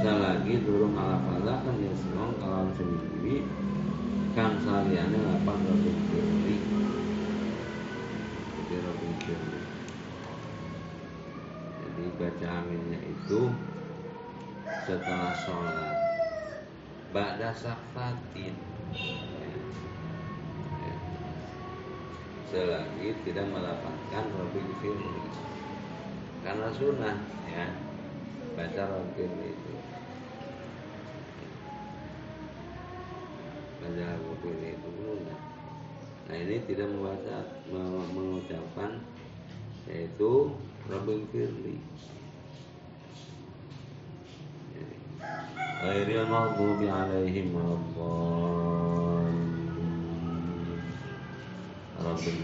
salagi 0.01 0.65
durung 0.65 0.97
alafazakan 0.97 1.77
ya 1.77 1.93
siwang 1.93 2.33
kalam 2.41 2.73
sendiri 2.73 3.45
kang 4.39 4.55
saliane 4.63 5.19
lapan 5.19 5.59
rabbil 5.67 5.99
kulli 6.15 6.57
jadi 8.55 8.75
rabbil 8.87 9.15
kulli 9.27 9.61
jadi 11.83 12.05
baca 12.15 12.47
aminnya 12.63 13.03
itu 13.03 13.51
setelah 14.87 15.35
sholat. 15.43 15.97
Ba'da 17.11 17.51
sakfatin 17.51 18.55
ya. 20.87 20.95
Selagi 22.49 23.09
tidak 23.27 23.53
melapatkan 23.53 24.25
Rabbi 24.33 24.61
Firli 24.81 25.13
Karena 26.47 26.69
sunnah 26.73 27.17
ya. 27.51 27.67
Baca 28.55 28.83
Rabbi 28.87 29.13
Firli 29.19 29.49
itu 29.51 29.68
ada 33.89 34.21
mukmin 34.21 34.77
itu. 34.77 34.89
Nah 36.29 36.37
ini 36.37 36.61
tidak 36.69 36.93
membaca 36.93 37.37
mengucapkan 38.13 39.01
yaitu 39.89 40.53
Rabbil 40.93 41.25
Firli. 41.33 41.81
Ghairil 45.79 46.27
maghdubi 46.29 46.93
alaihim 46.93 47.57
waladdallin. 47.57 49.41
Rabbil 51.97 52.39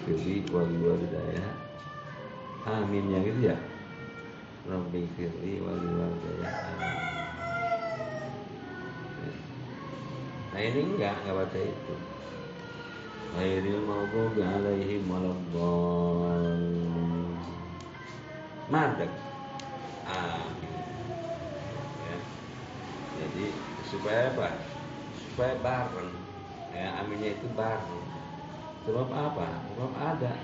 wali 0.49 0.76
wali 0.80 1.07
daya 1.12 1.49
Amin 2.64 3.12
ya 3.12 3.20
gitu 3.20 3.40
ya. 3.53 3.57
Rabbil 4.64 5.09
Firli 5.12 5.61
wali 5.61 5.88
daya. 5.92 6.49
Amin. 6.49 7.24
Nah 10.55 10.62
ini 10.62 10.86
enggak 10.86 11.18
enggak 11.26 11.34
baca 11.34 11.59
itu. 11.59 11.94
Ghairil 13.34 13.82
maghdubi 13.82 14.46
alaihim 14.46 15.02
waladdallin 15.11 17.34
Madek 18.70 19.11
Amin. 20.07 20.78
Jadi 23.18 23.50
supaya 23.90 24.30
apa? 24.30 24.55
Supaya 25.26 25.59
bareng. 25.59 26.14
Ya 26.70 27.02
aminnya 27.02 27.34
itu 27.34 27.50
bareng. 27.59 28.07
Sebab 28.86 29.11
apa? 29.11 29.59
Sebab 29.74 29.92
ada. 29.98 30.38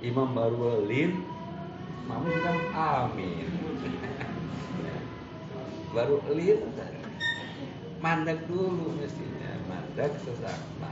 Imam 0.00 0.32
baru 0.32 0.88
lin 0.88 1.28
mamu 2.08 2.32
kan 2.40 2.56
amin. 2.72 3.52
Baru 5.92 6.24
lin 6.32 6.72
mandek 8.02 8.50
dulu 8.50 8.98
mestinya 8.98 9.41
mandek 9.92 10.16
sesama 10.24 10.88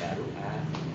baru 0.00 0.24
amin 0.40 0.88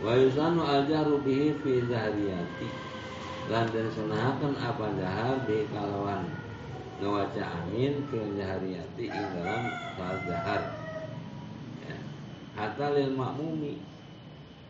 wa 0.00 0.12
yusanu 0.16 0.64
aljaru 0.64 1.20
bihi 1.20 1.60
fi 1.60 1.84
zahriyati 1.92 2.68
lan 3.52 3.68
den 3.68 3.92
sunahaken 3.92 4.56
apa 4.56 4.96
jahar 4.96 5.44
di 5.44 5.68
kalawan 5.76 6.24
ngawaca 7.04 7.68
amin 7.68 8.00
fil 8.08 8.32
jahariyati 8.32 9.12
ing 9.12 9.26
dalam 9.36 9.68
salat 9.92 10.20
jahar 10.24 10.62
ya. 11.84 11.96
hatta 12.56 12.96
lil 12.96 13.12
makmumi 13.12 13.91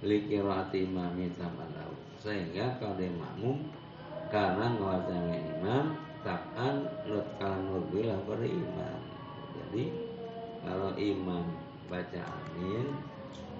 li 0.02 0.26
qiraati 0.26 0.86
imami 0.86 1.30
tamanau 1.38 1.94
sehingga 2.18 2.78
kalau 2.78 2.98
dia 2.98 3.10
makmum 3.14 3.66
karena 4.30 4.74
ngawaca 4.78 5.16
imam 5.30 5.98
takan 6.22 6.86
lut 7.06 7.26
kalan 7.38 7.82
bilang 7.90 8.22
pada 8.26 8.46
imam 8.46 9.00
jadi 9.54 9.84
kalau 10.62 10.90
imam 10.98 11.46
baca 11.90 12.20
amin 12.22 12.86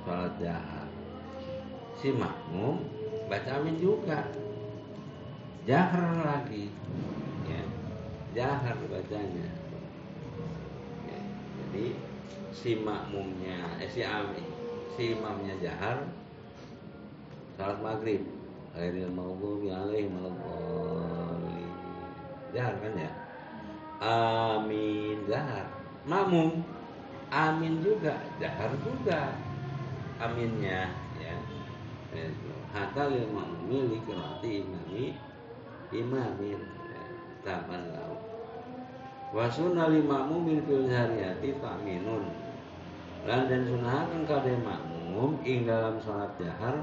salat 0.03 0.35
jahar 0.39 0.89
si 2.03 2.11
makmum 2.11 2.83
baca 3.31 3.63
amin 3.63 3.81
juga. 3.81 4.29
Jahar 5.63 6.21
lagi. 6.21 6.69
Ya 7.49 7.63
jahar 8.37 8.77
bacanya. 8.91 9.49
Ya, 11.07 11.21
jadi 11.57 11.87
si 12.53 12.77
makmumnya 12.83 13.81
eh, 13.81 13.89
si 13.89 14.05
amin 14.05 14.45
si 14.93 15.17
imamnya 15.17 15.57
jahar 15.57 16.05
salat 17.63 17.79
maghrib. 17.79 18.27
Akhirnya 18.75 19.07
maghdubi 19.15 19.71
alaihim 19.71 20.19
waladdallin 20.19 21.71
jahar 22.51 22.75
kan 22.83 22.95
ya? 22.99 23.11
Amin 24.03 25.23
jahar 25.31 25.71
makmum 26.03 26.67
amin 27.31 27.79
juga 27.87 28.19
jahar 28.43 28.75
juga. 28.83 29.39
Aminnya 30.19 30.91
ya. 31.23 31.35
Hatta 32.75 33.15
lil 33.15 33.31
makmumi 33.31 33.95
li 33.95 33.99
qiraati 34.03 34.67
imami 34.67 35.15
imamin 35.95 36.61
taman 37.47 37.83
lau 37.95 38.19
wa 39.33 39.47
sunna 39.47 39.87
lil 39.87 40.05
fil 40.67 40.85
zariyati 40.91 41.63
ta'minun. 41.63 42.25
Lan 43.23 43.47
dan 43.47 43.63
sunahaken 43.71 44.27
kade 44.27 44.59
makmum 44.67 45.39
ing 45.47 45.63
dalam 45.63 45.95
salat 46.03 46.35
jahar 46.43 46.83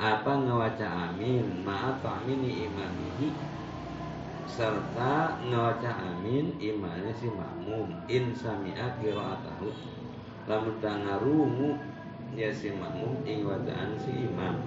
apa 0.00 0.32
ngawaca 0.32 1.12
amin? 1.12 1.64
Ma'a 1.64 1.98
ta'mini 2.00 2.68
imamihi. 2.68 3.28
Serta 4.48 5.40
ngawaca 5.44 5.90
amin 6.12 6.56
imannya 6.60 7.12
si 7.16 7.28
makmum. 7.28 7.92
In 8.08 8.32
sami'a 8.36 9.00
qira'atahu. 9.00 9.68
Lamun 10.48 10.76
tangarungu 10.82 11.78
ya 12.36 12.52
si 12.52 12.72
makmum 12.72 13.20
ing 13.24 13.44
wacaan 13.44 13.96
si 14.00 14.26
imam. 14.26 14.58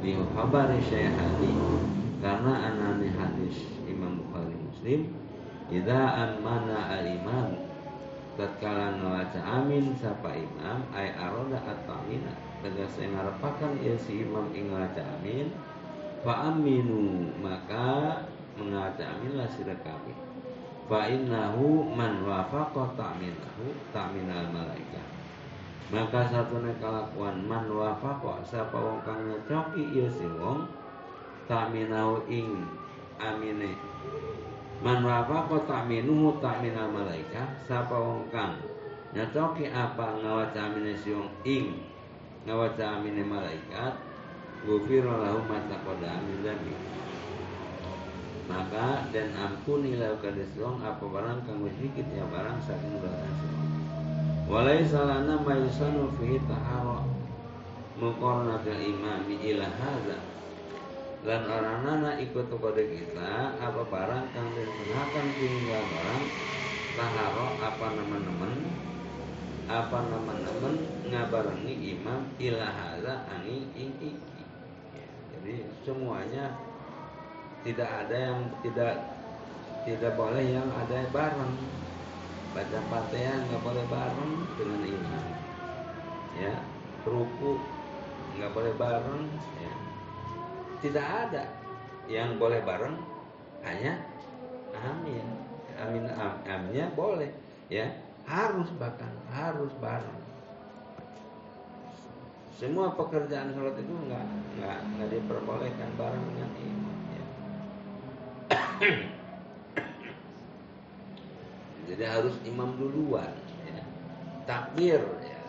Di 0.00 0.12
khabar 0.34 0.70
syaihani 0.76 1.52
karena 2.20 2.52
anani 2.72 3.08
hadis 3.12 3.64
Imam 3.84 4.20
Bukhari 4.24 4.56
Muslim 4.56 5.00
Ida 5.66 6.14
amana 6.14 6.94
al-imam 6.94 7.58
tatkala 8.38 8.94
ngawaca 9.02 9.40
amin 9.42 9.96
sapa 9.98 10.30
imam 10.30 10.86
ay 10.94 11.10
aroda 11.16 11.58
at-tamina 11.58 12.30
tegas 12.64 12.96
ngarepakan 13.00 13.72
ya 13.84 13.94
si 13.96 14.24
imam 14.24 14.48
ing 14.56 14.72
amin 14.72 15.52
fa 16.24 16.52
aminu 16.52 17.32
maka 17.40 18.22
mengawaca 18.56 19.04
amin 19.16 19.36
lah 19.36 19.48
sira 19.48 19.76
kami 19.84 20.16
fa 20.86 21.10
innahu 21.10 21.82
man 21.92 22.22
wafaqa 22.24 22.94
ta'minahu 22.96 23.64
ta'minal 23.92 24.48
malaika 24.54 25.16
maka 25.86 26.26
satu 26.26 26.58
kelakuan 26.82 27.46
man 27.46 27.70
wafaqa 27.70 28.42
sapa 28.42 28.74
wong 28.74 28.98
kang 29.06 29.22
nyocoki 29.22 29.94
ya 29.94 30.10
si 30.10 30.26
wong 30.26 30.66
ta'minahu 31.46 32.26
ing 32.26 32.66
amine. 33.22 33.78
Man 34.82 35.06
wafaqa 35.06 35.62
ta'minuhu 35.62 36.42
ta'minal 36.42 36.90
malaika 36.90 37.54
sapa 37.62 37.94
wong 37.94 38.26
kang 38.34 38.58
nyocoki 39.14 39.70
apa 39.70 40.18
ngawaca 40.26 40.58
amine 40.74 40.98
si 40.98 41.14
wong 41.14 41.30
ing 41.46 41.78
ngawaca 42.46 43.02
amine 43.02 43.26
malaikat 43.26 43.98
gufira 44.62 45.18
lahu 45.18 45.42
ma 45.50 45.58
taqaddama 45.66 46.22
min 46.22 46.46
dzambi 46.46 46.74
maka 48.46 49.10
dan 49.10 49.34
ampuni 49.34 49.98
lau 49.98 50.14
kades 50.22 50.54
wong 50.54 50.78
apa 50.78 51.02
barang 51.02 51.42
kang 51.42 51.58
sedikit 51.66 52.06
ya 52.14 52.22
barang 52.30 52.62
saking 52.62 53.02
dosa 53.02 53.28
walai 54.46 54.86
salana 54.86 55.42
ma 55.42 55.58
yusanu 55.58 56.06
fihi 56.16 56.38
tahara. 56.46 57.02
Muqarnatul 57.96 58.76
imami 58.76 59.40
ila 59.40 59.66
hadza. 59.66 60.20
Dan 61.24 61.42
orang 61.48 61.80
nana 61.82 62.10
ikut 62.20 62.46
kepada 62.46 62.78
kita 62.78 63.56
apa 63.58 63.82
barang 63.88 64.24
kang 64.30 64.48
disunahkan 64.54 65.26
tinggal 65.34 65.82
barang 65.82 66.24
taharo 66.94 67.46
apa 67.58 67.86
nama-nama 67.98 68.46
apa 69.66 69.98
nama-nama 69.98 70.70
ngabarengi 71.10 71.74
imam 71.98 72.30
ila 72.38 72.66
hadza 72.70 73.26
ani 73.26 73.66
ing 73.74 73.98
iki 73.98 74.42
ya, 74.94 75.08
jadi 75.34 75.66
semuanya 75.82 76.54
tidak 77.66 77.90
ada 78.06 78.14
yang 78.14 78.40
tidak 78.62 78.94
tidak 79.82 80.14
boleh 80.14 80.42
yang 80.42 80.70
ada 80.70 81.06
bareng. 81.10 81.54
Baca 82.54 82.78
fatihah 82.88 83.38
nggak 83.50 83.62
boleh 83.62 83.84
bareng 83.90 84.32
dengan 84.54 84.82
imam. 84.86 85.26
Ya 86.38 86.54
ruku 87.02 87.58
nggak 88.38 88.54
boleh 88.54 88.74
bareng 88.78 89.22
ya. 89.58 89.74
Tidak 90.78 91.06
ada 91.26 91.44
yang 92.06 92.38
boleh 92.38 92.62
bareng 92.62 92.94
hanya 93.66 93.98
amin. 94.78 95.26
Amin 95.76 96.08
am, 96.08 96.40
aminnya 96.46 96.88
boleh 96.94 97.28
ya 97.68 97.84
harus 98.26 98.68
bahkan 98.76 99.10
harus 99.30 99.70
bareng 99.78 100.20
semua 102.56 102.88
pekerjaan 102.96 103.52
sholat 103.52 103.76
itu 103.78 103.94
nggak 104.10 104.26
nggak 104.58 104.78
nggak 104.96 105.08
diperbolehkan 105.12 105.90
bareng 105.94 106.24
dengan 106.34 106.50
imam 106.58 106.96
jadi 111.86 112.04
harus 112.06 112.34
imam 112.42 112.74
duluan 112.76 113.30
ya. 113.64 113.82
takbir 114.44 115.00
ya. 115.22 115.42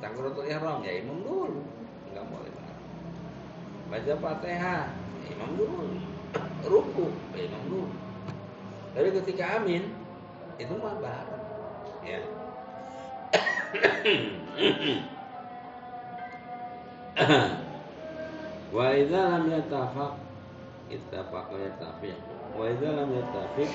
Takbiratul 0.00 0.48
ihram 0.48 0.80
ya 0.84 0.92
imam 1.00 1.20
dulu. 1.24 1.60
Nggak 2.12 2.24
boleh 2.28 2.50
bareng 2.52 2.80
baca 3.90 4.14
fatihah 4.22 4.86
ya, 5.24 5.28
imam 5.34 5.50
dulu. 5.56 5.98
Ruku 6.70 7.06
ya, 7.34 7.48
imam 7.48 7.64
dulu. 7.68 7.90
Tapi 8.92 9.08
ketika 9.22 9.60
amin 9.60 9.82
itu 10.60 10.74
mah 10.76 10.96
bareng 11.00 11.39
ya. 12.04 12.20
Wa 18.74 18.94
idza 18.94 19.20
lam 19.34 19.50
yatafaq 19.50 20.14
ittafaqa 20.90 21.58
yatafiq 21.58 22.14
wa 22.54 22.70
idza 22.70 22.90
lam 22.94 23.10
yatafiq 23.12 23.70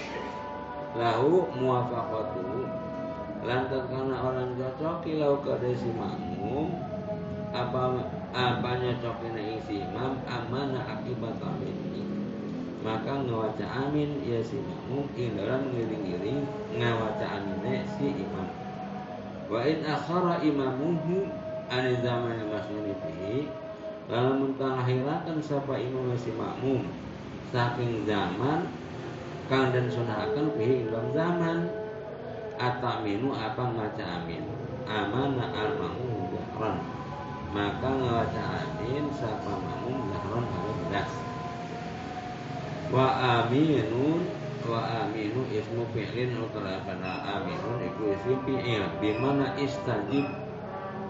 lahu 0.96 1.46
muwafaqatuhu. 1.60 2.64
Lantas 3.46 3.86
karena 3.92 4.18
orang 4.26 4.58
cocoki 4.58 5.22
lau 5.22 5.38
kada 5.46 5.70
si 5.78 5.92
makmum 5.94 6.74
apa 7.54 8.10
apanya 8.36 8.98
cokina 9.00 9.40
isi 9.40 9.80
imam 9.86 10.18
amana 10.28 10.82
akibat 10.98 11.40
ini 11.64 12.15
maka 12.86 13.18
ngawaca 13.26 13.66
amin 13.66 14.22
ya 14.22 14.38
si 14.46 14.62
makmum 14.62 15.10
ing 15.18 15.34
dalam 15.34 15.74
ngiring-ngiring 15.74 16.46
ngawaca 16.78 17.26
aminnya 17.42 17.82
si 17.98 18.14
imam. 18.14 18.46
Wa 19.50 19.66
in 19.66 19.82
akhara 19.82 20.38
imamuhu 20.46 21.26
an 21.66 21.86
zaman 22.06 22.46
masnuni 22.46 22.94
fihi 23.02 23.50
lalu 24.06 24.32
mentahirakan 24.46 25.42
siapa 25.42 25.82
imam 25.82 26.14
si 26.14 26.30
makmum 26.38 26.86
saking 27.50 28.06
zaman 28.06 28.70
kang 29.50 29.74
dan 29.74 29.90
sunahakan 29.90 30.54
fihi 30.54 30.86
dalam 30.86 31.10
zaman. 31.10 31.58
Ataminu 32.56 33.36
apa 33.36 33.68
ngaca 33.68 34.24
amin 34.24 34.48
amana 34.88 35.52
al 35.52 35.76
makmum 35.76 36.32
jahran 36.32 36.80
maka 37.52 37.90
ngaca 37.92 38.44
amin 38.64 39.12
siapa 39.12 39.60
makmum 39.60 40.08
jahran 40.08 40.46
harus 40.48 40.80
das 40.88 41.12
wa 42.96 43.12
aminun 43.44 44.24
wa 44.64 44.80
aminu 45.04 45.44
ismu 45.52 45.84
fi'lin 45.92 46.40
utara 46.40 46.80
pada 46.88 47.28
aminun 47.28 47.84
iku 47.92 48.16
ismu 48.16 48.40
fi'il. 48.48 48.88
Bimana 49.04 49.52
istajib 49.60 50.24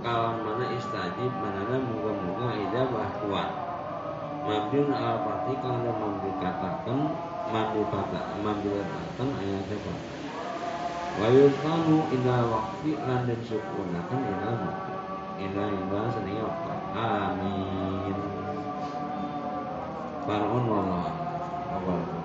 kawan 0.02 0.42
mana 0.42 0.66
istajib 0.74 1.30
mana 1.30 1.78
muga-muga 1.78 2.58
ijabah 2.58 3.10
kuat 3.22 3.50
mabdun 4.50 4.90
al 4.94 5.22
fati 5.26 5.54
kalau 5.62 5.94
mampu 5.94 6.30
katakan 6.42 7.00
mampu 7.54 7.82
kata 7.94 8.22
mampu 8.42 8.70
katakan 8.82 9.30
ayat 9.42 9.62
sepat 9.70 10.00
wa 11.22 11.28
yusanu 11.30 11.98
ila 12.18 12.38
waqti 12.50 12.98
lan 12.98 13.30
sukunakan 13.46 14.20
ila 14.26 14.50
waqti. 14.58 14.94
Ila 15.36 15.64
ila 15.68 16.02
seni 16.16 16.34
waktu. 16.40 16.72
Amin. 16.96 18.18
Farun 20.26 20.66
wallah 20.66 21.25
wabarakatuh 21.76 22.24